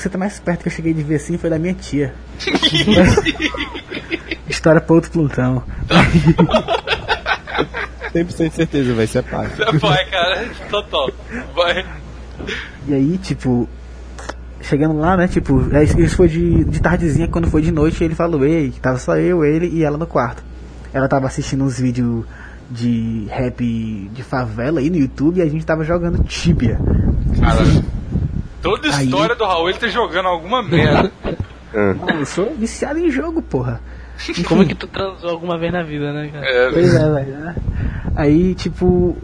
[0.00, 2.14] Você tá mais perto que eu cheguei de ver assim foi da minha tia.
[4.48, 5.62] História pra outro plantão.
[8.10, 9.06] 100% de certeza, velho.
[9.06, 9.48] Você é pai.
[9.48, 10.48] Você é pai, cara.
[10.70, 11.10] Total.
[11.54, 11.84] Vai.
[12.88, 13.68] E aí, tipo,
[14.62, 18.14] chegando lá, né, tipo, é, isso foi de, de tardezinha, quando foi de noite, ele
[18.14, 20.42] falou, ei, tava só eu, ele e ela no quarto.
[20.94, 22.24] Ela tava assistindo uns vídeos
[22.70, 23.62] de rap
[24.14, 26.80] de favela aí no YouTube e a gente tava jogando Tibia.
[27.38, 27.60] Cara,
[28.62, 31.10] toda Aí- história do Raul ele tá jogando alguma merda.
[31.72, 33.80] Ah, eu sou viciado em jogo, porra.
[34.48, 36.44] Como que tu transou alguma vez na vida, né, cara?
[36.44, 37.54] É, Pois é, velho, né?
[38.16, 39.16] Aí, tipo,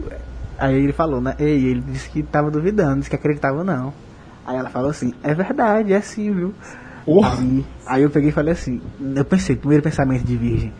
[0.57, 1.35] aí ele falou, né?
[1.37, 3.93] Ei, ele disse que tava duvidando, disse que acreditava não.
[4.45, 6.53] Aí ela falou assim, é verdade, é sim, viu?
[7.25, 8.81] Aí, aí eu peguei e falei assim,
[9.13, 10.73] eu pensei, primeiro pensamento de virgem.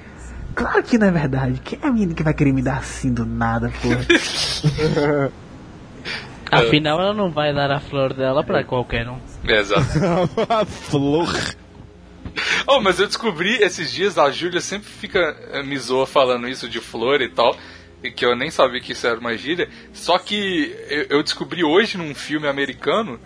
[0.55, 1.59] Claro que não é verdade.
[1.65, 3.99] Quem é a menina que vai querer me dar assim do nada, porra?
[6.51, 9.19] Afinal, ela não vai dar a flor dela pra qualquer um.
[9.43, 9.85] Exato.
[10.49, 11.27] A flor.
[12.67, 16.69] Oh, mas eu descobri esses dias, a Júlia sempre fica eh, me zoa falando isso
[16.69, 17.55] de flor e tal,
[18.03, 19.69] e que eu nem sabia que isso era uma gíria.
[19.93, 20.75] Só que
[21.09, 23.19] eu, descobri hoje num filme americano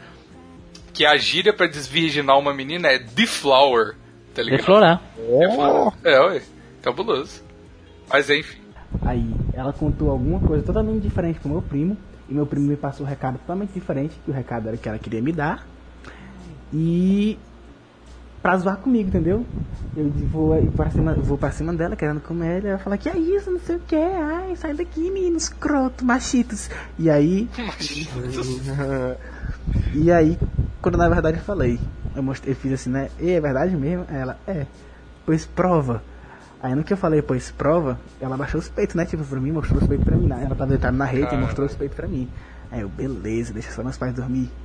[0.93, 3.95] que a gíria pra desvirginar uma menina é deflower,
[4.33, 4.59] tá ligado?
[4.59, 5.01] Deflorar.
[5.17, 5.93] Deflower.
[6.03, 6.41] É, ué.
[6.81, 7.43] Cabuloso.
[8.09, 8.61] Mas enfim.
[9.03, 11.97] Aí ela contou alguma coisa totalmente diferente pro meu primo.
[12.31, 14.97] E meu primo me passou um recado totalmente diferente, que o recado era que ela
[14.97, 15.67] queria me dar.
[16.71, 17.37] E
[18.41, 19.45] pra zoar comigo, entendeu?
[19.93, 23.17] Eu vou pra cima, vou pra cima dela, querendo comer ela, ela fala que é
[23.17, 26.69] isso, não sei o que, ai, sai daqui, menino escroto, machitos.
[26.97, 27.49] E aí.
[29.93, 30.39] e aí,
[30.81, 31.81] quando na verdade eu falei,
[32.15, 33.09] eu, mostrei, eu fiz assim, né?
[33.19, 34.05] E é verdade mesmo?
[34.09, 34.65] Ela, é.
[35.25, 36.01] Pois prova.
[36.63, 39.05] Aí no que eu falei, pois prova, ela baixou os peitos, né?
[39.05, 40.27] Tipo, pra mim, mostrou os peitos pra mim.
[40.27, 40.41] né?
[40.45, 41.45] Ela tava deitada na rede e Caramba.
[41.47, 42.29] mostrou os peitos pra mim.
[42.69, 44.49] Aí eu, beleza, deixa só meus pais dormir.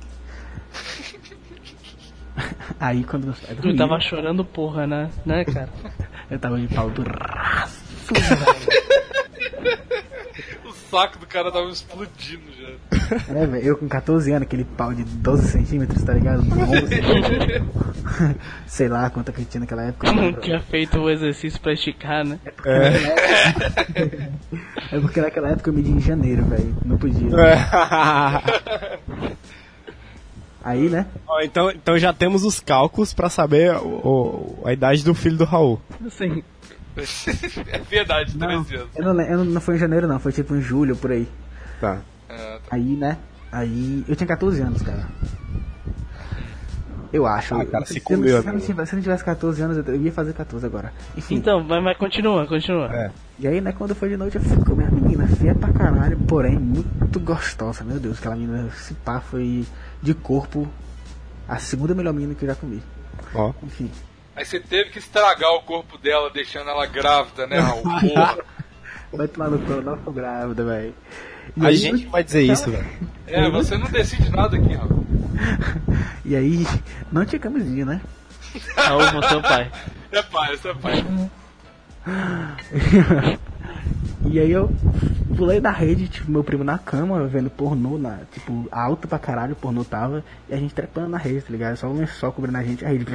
[2.79, 5.09] Aí quando meus pais Tu dormiram, tava chorando porra, né?
[5.25, 5.69] Né, cara?
[6.29, 7.81] eu tava de pau duraço.
[8.11, 8.13] O
[10.89, 12.67] saco do cara tava explodindo já.
[13.35, 16.43] É, velho, eu com 14 anos, aquele pau de 12 centímetros, tá ligado?
[16.43, 18.35] No ombro, assim.
[18.67, 20.11] Sei lá quanto eu tinha naquela época.
[20.11, 22.39] Não tinha feito o exercício pra esticar, né?
[24.91, 26.75] É porque naquela época eu medi em janeiro, velho.
[26.85, 27.27] Não podia.
[30.63, 31.05] Aí, né?
[31.43, 35.45] Então, então já temos os cálculos pra saber o- o- a idade do filho do
[35.45, 35.79] Raul.
[36.05, 36.43] Assim,
[37.67, 38.89] é verdade, Não, 13 anos.
[38.95, 40.19] eu não, eu não, não foi em janeiro, não.
[40.19, 41.27] Foi tipo em julho, por aí.
[41.79, 41.99] Tá.
[42.29, 43.17] É, Aí, né?
[43.51, 44.03] Aí.
[44.07, 45.05] Eu tinha 14 anos, cara.
[47.13, 47.55] Eu acho.
[47.55, 48.85] Ah, cara, se, se eu não- comeu, se, eu não né?
[48.85, 50.91] se eu não tivesse 14 anos, eu ia fazer 14 agora.
[51.15, 51.35] Enfim.
[51.35, 52.93] então, mas, mas continua, continua.
[52.93, 53.11] É.
[53.39, 56.17] E aí, né, quando foi de noite, eu fui comer a menina, feia pra caralho,
[56.27, 57.83] porém muito gostosa.
[57.85, 59.65] Meu Deus, aquela menina, esse pá foi
[60.01, 60.67] de corpo
[61.47, 62.83] a segunda melhor menina que eu já comi.
[63.33, 63.53] Ó.
[63.63, 63.89] Enfim.
[64.37, 67.81] Aí você teve que estragar o corpo dela, deixando ela grávida, né, Raul?
[67.99, 68.37] Porra.
[69.11, 70.93] Vai tomar no cu, não sou grávida, velho.
[71.59, 72.85] A aí- gente vai dizer isso, velho.
[73.29, 75.05] É, você não decide nada aqui, Raul.
[76.23, 76.65] E aí,
[77.11, 77.99] não tinha camisinha, né?
[78.77, 79.71] Raul, você é o pai.
[80.13, 81.05] É pai, você é pai.
[84.31, 84.69] E aí eu
[85.37, 89.53] pulei da rede, tipo, meu primo na cama, vendo pornô, na, tipo, alto pra caralho,
[89.53, 91.77] o pornô tava, e a gente trepando na rede, tá ligado?
[91.77, 93.05] Só um lençol cobrindo a gente, a rede.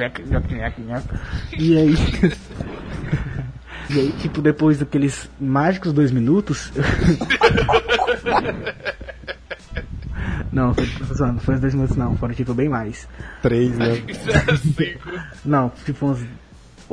[1.59, 1.93] E aí.
[3.89, 6.71] E aí, tipo, depois daqueles mágicos dois minutos.
[10.51, 13.07] não, foi, não foi os dois minutos não, foram tipo bem mais.
[13.41, 14.01] Três, né?
[15.43, 16.25] Não, tipo uns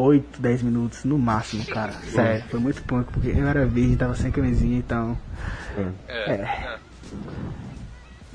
[0.01, 1.93] 8, 10 minutos no máximo, cara.
[1.93, 5.17] Sério, foi muito pouco, porque eu era virgem, tava sem camisinha, então.
[6.09, 6.33] É, É.
[6.35, 6.79] é.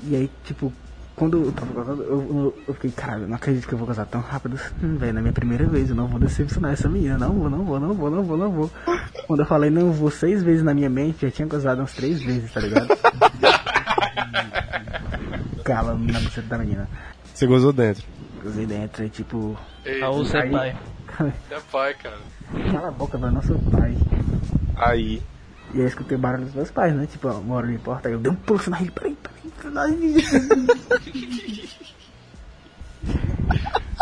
[0.08, 0.72] E aí, tipo,
[1.16, 3.88] quando eu tava casado, eu, eu, eu fiquei, caralho, eu não acredito que eu vou
[3.88, 4.60] casar tão rápido.
[4.82, 7.16] Hum, velho, na minha primeira vez, eu não vou decepcionar essa menina.
[7.18, 8.70] Não vou, não vou, não vou, não vou, não vou.
[9.26, 12.22] Quando eu falei não vou seis vezes na minha mente, já tinha casado umas três
[12.22, 12.88] vezes, tá ligado?
[15.64, 16.88] Cala na buceta da menina.
[17.34, 18.04] Você gozou dentro.
[18.44, 19.58] Usei dentro, e tipo.
[19.84, 20.38] Ei, Raul, você
[21.16, 21.32] é pai.
[21.50, 22.18] é pai, cara.
[22.70, 23.96] Cala a boca, velho, não sou pai.
[24.76, 25.22] Aí.
[25.74, 27.06] E aí eu escutei o barulho dos meus pais, né?
[27.06, 29.52] Tipo, ó, uma hora de porta, aí eu dei um pulo na rede, peraí, peraí,
[29.62, 30.16] peraí.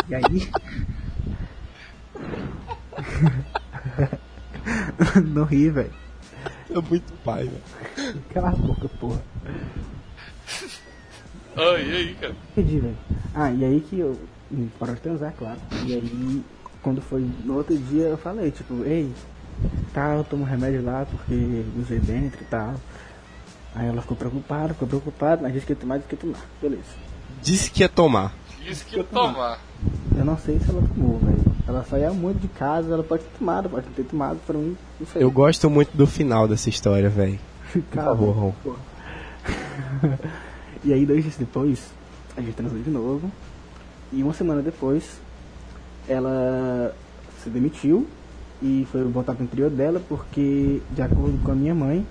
[0.07, 0.23] E aí.
[5.25, 5.91] Não ri, velho.
[6.71, 7.63] É muito pai, velho.
[8.33, 9.21] Cala a boca, porra.
[11.57, 12.37] Ah, e aí, cara?
[12.53, 12.99] Entendi, velho.
[13.35, 14.21] Ah, e aí que eu.
[14.79, 15.59] Parou de transar, claro.
[15.87, 16.45] E aí,
[16.85, 19.11] quando foi no outro dia, eu falei, tipo, ei,
[19.95, 22.75] tá, eu tomo remédio lá porque usei dentro e tal.
[23.75, 26.47] Aí ela ficou preocupada, ficou preocupada, mas disse que ia tomar, disse que ia tomar.
[26.61, 26.83] Beleza.
[27.43, 28.35] Disse que ia tomar.
[28.65, 29.59] Isso que ia tomar.
[30.17, 31.43] Eu não sei se ela tomou, velho.
[31.67, 34.77] Ela saía muito de casa, ela pode ter tomado, pode não ter tomado, pra mim,
[35.01, 35.23] não sei.
[35.23, 37.39] Eu gosto muito do final dessa história, velho.
[37.73, 38.79] Por favor, porra.
[40.85, 41.91] e aí, dois dias depois,
[42.37, 43.33] a gente transou de novo.
[44.13, 45.19] E uma semana depois,
[46.09, 46.95] ela
[47.43, 48.07] se demitiu
[48.63, 52.07] e foi voltar pro interior dela porque, de acordo com a minha mãe,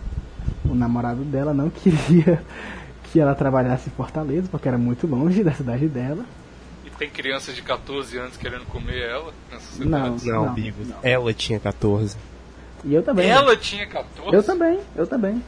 [0.66, 2.42] o namorado dela não queria
[3.12, 6.26] que ela trabalhasse em Fortaleza porque era muito longe da cidade dela.
[6.86, 9.34] E tem criança de 14 anos querendo comer ela
[9.80, 10.18] Não.
[10.18, 10.88] Não, Não, Bigos.
[11.02, 12.18] Ela tinha 14.
[12.84, 13.30] E eu também.
[13.30, 15.42] Ela tinha 14 Eu também, eu também.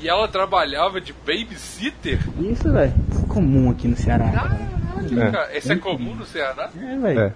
[0.00, 2.20] e ela trabalhava de babysitter?
[2.40, 2.92] Isso, velho.
[3.28, 4.30] Comum aqui no Ceará.
[4.30, 5.30] Caralho, É.
[5.30, 5.56] cara.
[5.58, 6.70] Isso é comum no Ceará?
[6.78, 7.20] É, velho.
[7.20, 7.32] É.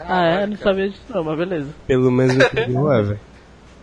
[0.00, 0.46] Ah, é?
[0.46, 1.68] Não sabia disso não, mas beleza.
[1.86, 3.20] Pelo menos no interior é, velho.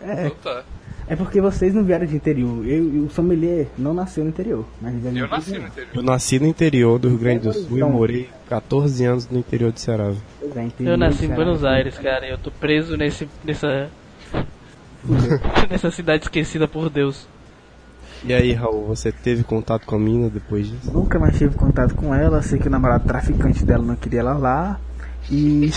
[0.02, 0.62] É, Então tá.
[1.08, 2.64] é porque vocês não vieram de interior.
[2.66, 4.64] Eu, e o sommelier não nasceu no interior.
[4.80, 5.90] Mas Eu nasci no interior.
[5.94, 7.90] Eu nasci no interior do Rio Grande do Sul e Então.
[7.90, 10.12] morei 14 anos no interior do Ceará.
[10.40, 11.28] Pois é, interior Eu nasci em.
[11.34, 13.88] Buenos Aires, cara, e eu tô preso nesse, nessa,
[15.70, 17.26] nessa cidade esquecida por Deus.
[18.24, 20.90] E aí, Raul, você teve contato com a mina depois disso?
[20.90, 22.40] Nunca mais tive contato com ela.
[22.40, 24.80] Sei que o namorado traficante dela não queria ela lá.
[25.30, 25.70] E.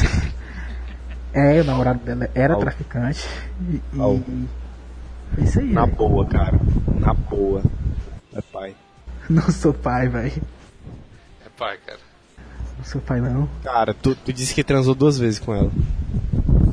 [1.34, 3.28] é, o namorado dela era traficante.
[3.70, 3.76] E.
[3.76, 4.48] e...
[5.36, 5.72] Foi isso aí.
[5.72, 5.98] Na velho.
[5.98, 6.60] boa, cara.
[7.00, 7.62] Na boa.
[8.34, 8.76] É pai.
[9.30, 10.42] Não sou pai, velho.
[11.46, 12.00] É pai, cara.
[12.78, 13.50] Não sou pai, não.
[13.64, 15.72] Cara, tu, tu disse que transou duas vezes com ela.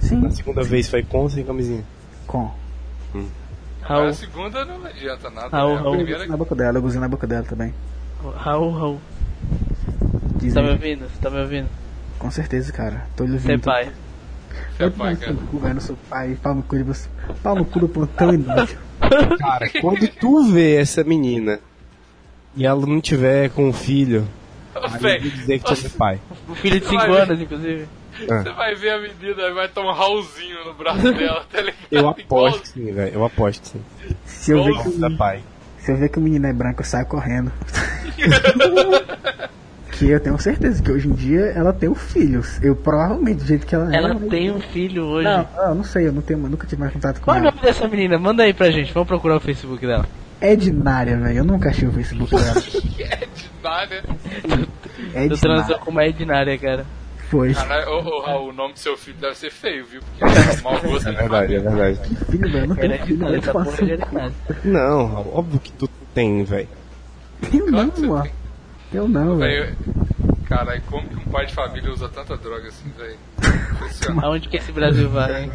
[0.01, 1.85] Sim, Na segunda vez foi com ou sem camisinha?
[2.27, 2.51] com.
[3.81, 5.49] Raul, A segunda não adianta nada.
[5.49, 5.79] Raul, né?
[5.79, 5.97] A Raul.
[5.97, 7.75] primeira Na boca dela, eu gozei na boca dela também.
[8.37, 9.01] Raul, Raul.
[10.37, 11.09] Diz Tá me ouvindo?
[11.09, 11.69] Você tá me ouvindo?
[12.25, 13.07] Com certeza, cara.
[13.15, 13.49] Tô lhe ouvindo.
[13.49, 13.93] Você é pai.
[14.79, 15.37] Você é pai, cara.
[15.53, 16.39] Eu não sou pai.
[16.43, 17.07] Pau no cu de você.
[17.43, 18.79] Pau no cu do e nojo.
[19.39, 21.61] Cara, quando tu vê essa menina
[22.57, 24.27] e ela não tiver com um filho,
[24.99, 26.19] Véi, dizer que tu é pai.
[26.49, 27.21] Um filho de 5 Vai ver.
[27.21, 27.89] anos, inclusive.
[28.19, 31.77] Você vai ver a menina e vai tomar um Raulzinho no braço dela, tá ligado?
[31.91, 33.15] Eu aposto sim, velho.
[33.15, 33.85] Eu aposto sim.
[34.25, 34.91] Se eu, ver que,
[35.79, 37.53] se eu ver que o menino é branco, eu saio correndo.
[39.99, 42.43] Que eu tenho certeza que hoje em dia ela tem um filho.
[42.63, 43.97] Eu provavelmente, do jeito que ela é.
[43.97, 45.25] Ela vai- tem um filho hoje.
[45.29, 47.43] Não, eu não sei, eu não tenho, nunca tive mais contato com Qual é o
[47.43, 47.51] ela.
[47.53, 48.19] nome dessa menina?
[48.19, 50.07] Manda aí pra gente, vamos procurar o Facebook dela.
[50.41, 51.39] Ednária, velho.
[51.39, 52.63] Eu nunca achei o Facebook dela.
[52.99, 54.03] É de nada.
[54.03, 55.79] Tu transou Ednária.
[55.79, 56.85] com uma Ednária, cara.
[57.31, 57.55] Foi.
[57.55, 60.01] Caralho, ô, ô, Raul, o nome do seu filho deve ser feio, viu?
[60.03, 60.25] Porque
[60.59, 62.01] é mau gosto É de verdade, é verdade.
[62.31, 62.67] Filho, velho.
[62.69, 64.33] Não é filho, Ednária, de Ednária.
[64.65, 66.69] Não, óbvio que tu tem, velho.
[67.51, 68.31] Tenho não, que mano.
[68.95, 69.77] Eu não, velho.
[70.47, 73.17] Caralho, como que um pai de família usa tanta droga assim, velho?
[74.23, 75.53] Aonde que esse Brasil vai, hein?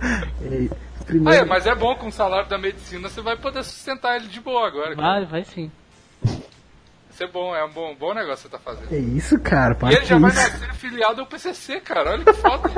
[0.42, 3.62] Ei, Ah, Primeiro, é, mas é bom com o salário da medicina você vai poder
[3.64, 4.94] sustentar ele de boa agora.
[4.94, 5.08] cara.
[5.20, 5.70] Vai, vai sim.
[6.24, 8.92] Isso é bom, é um bom, bom negócio que você tá fazendo.
[8.92, 9.74] é isso, cara.
[9.74, 10.40] E Para ele já com vai isso.
[10.42, 12.10] nascer filiado ao PCC, cara.
[12.12, 12.68] Olha que foda.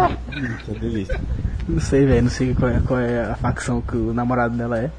[0.64, 1.20] Que delícia.
[1.68, 2.22] Não sei, velho.
[2.22, 4.90] Não sei qual é, qual é a facção que o namorado dela é.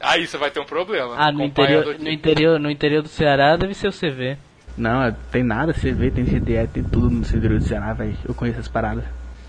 [0.00, 1.14] Aí você vai ter um problema.
[1.16, 4.38] Ah, no o interior, no, interior, no interior do Ceará deve ser o CV.
[4.76, 8.16] Não, é- tem nada, vê, tem GDE, tem tudo no interior do Ceará, velho.
[8.26, 9.04] Eu conheço as paradas.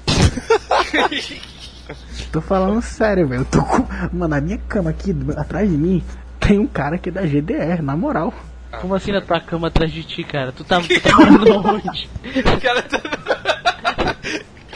[2.32, 3.42] tô falando sério, velho.
[3.42, 3.88] Eu tô com.
[4.12, 6.04] Mano, na minha cama aqui, atrás de mim,
[6.40, 8.34] tem um cara que é da GDR, na moral.
[8.82, 10.52] Como assim na tua cama atrás de ti, cara?
[10.52, 12.10] Tu tá, tu tá morando onde?
[12.26, 13.00] O cara tá...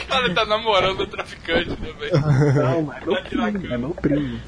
[0.08, 2.20] cara tá namorando o traficante, né, velho?
[2.54, 4.40] Não, mas é meu primo, é meu primo.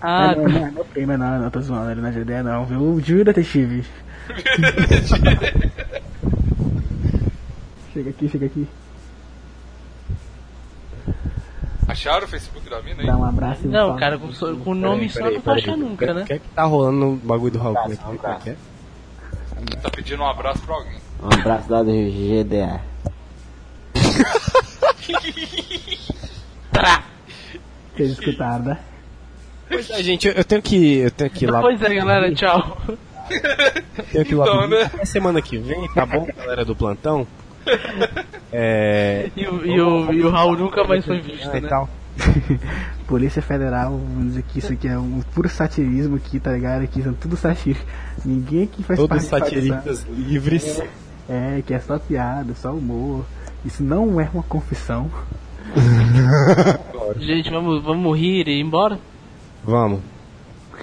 [0.00, 2.42] Ah, Ah, não, não é meu primo, não, não tô zoando, ele não é GD
[2.42, 2.94] não, viu?
[2.96, 3.84] Viu, detetive?
[7.92, 8.68] chega aqui, chega aqui.
[11.88, 13.06] Acharam o Facebook da mina aí?
[13.06, 15.80] Dá um abraço e não, cara, com, com nome só não Peraí, acha peraí.
[15.80, 16.22] nunca, né?
[16.22, 17.74] O que é que tá rolando no bagulho do Raul?
[17.76, 18.56] Como é que- como é que é?
[19.82, 20.98] Tá pedindo um abraço pra alguém.
[21.22, 22.80] Um abraço lá do GDA.
[27.96, 28.78] Vocês escutaram, né?
[29.68, 30.96] Pois é, gente, eu- tenho que.
[30.98, 31.60] Eu tenho que ir lá.
[31.60, 32.78] Pois é, galera, tau.
[34.12, 34.82] Tenho que ir lá Então, né?
[34.82, 37.26] Até semana que vem, tá bom, galera do plantão?
[38.52, 39.30] É.
[39.36, 41.68] E, o- e o, e o Raul nunca mais foi visto, e né?
[41.68, 41.88] tal.
[43.06, 46.82] Polícia Federal, vamos dizer que isso aqui é um puro satirismo aqui, tá ligado?
[46.82, 47.84] Aqui são tudo satírico.
[48.24, 50.82] Ninguém aqui faz Todos satiristas livres.
[51.28, 53.24] É, que é só piada, só humor.
[53.64, 55.10] Isso não é uma confissão.
[57.18, 58.98] Gente, vamos, vamos rir e ir embora?
[59.68, 60.00] Vamos,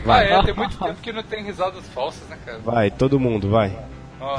[0.05, 2.59] Ah, é, tem muito tempo que não tem risadas falsas, né, cara?
[2.59, 3.75] vai, todo mundo, vai.
[4.21, 4.35] Ó.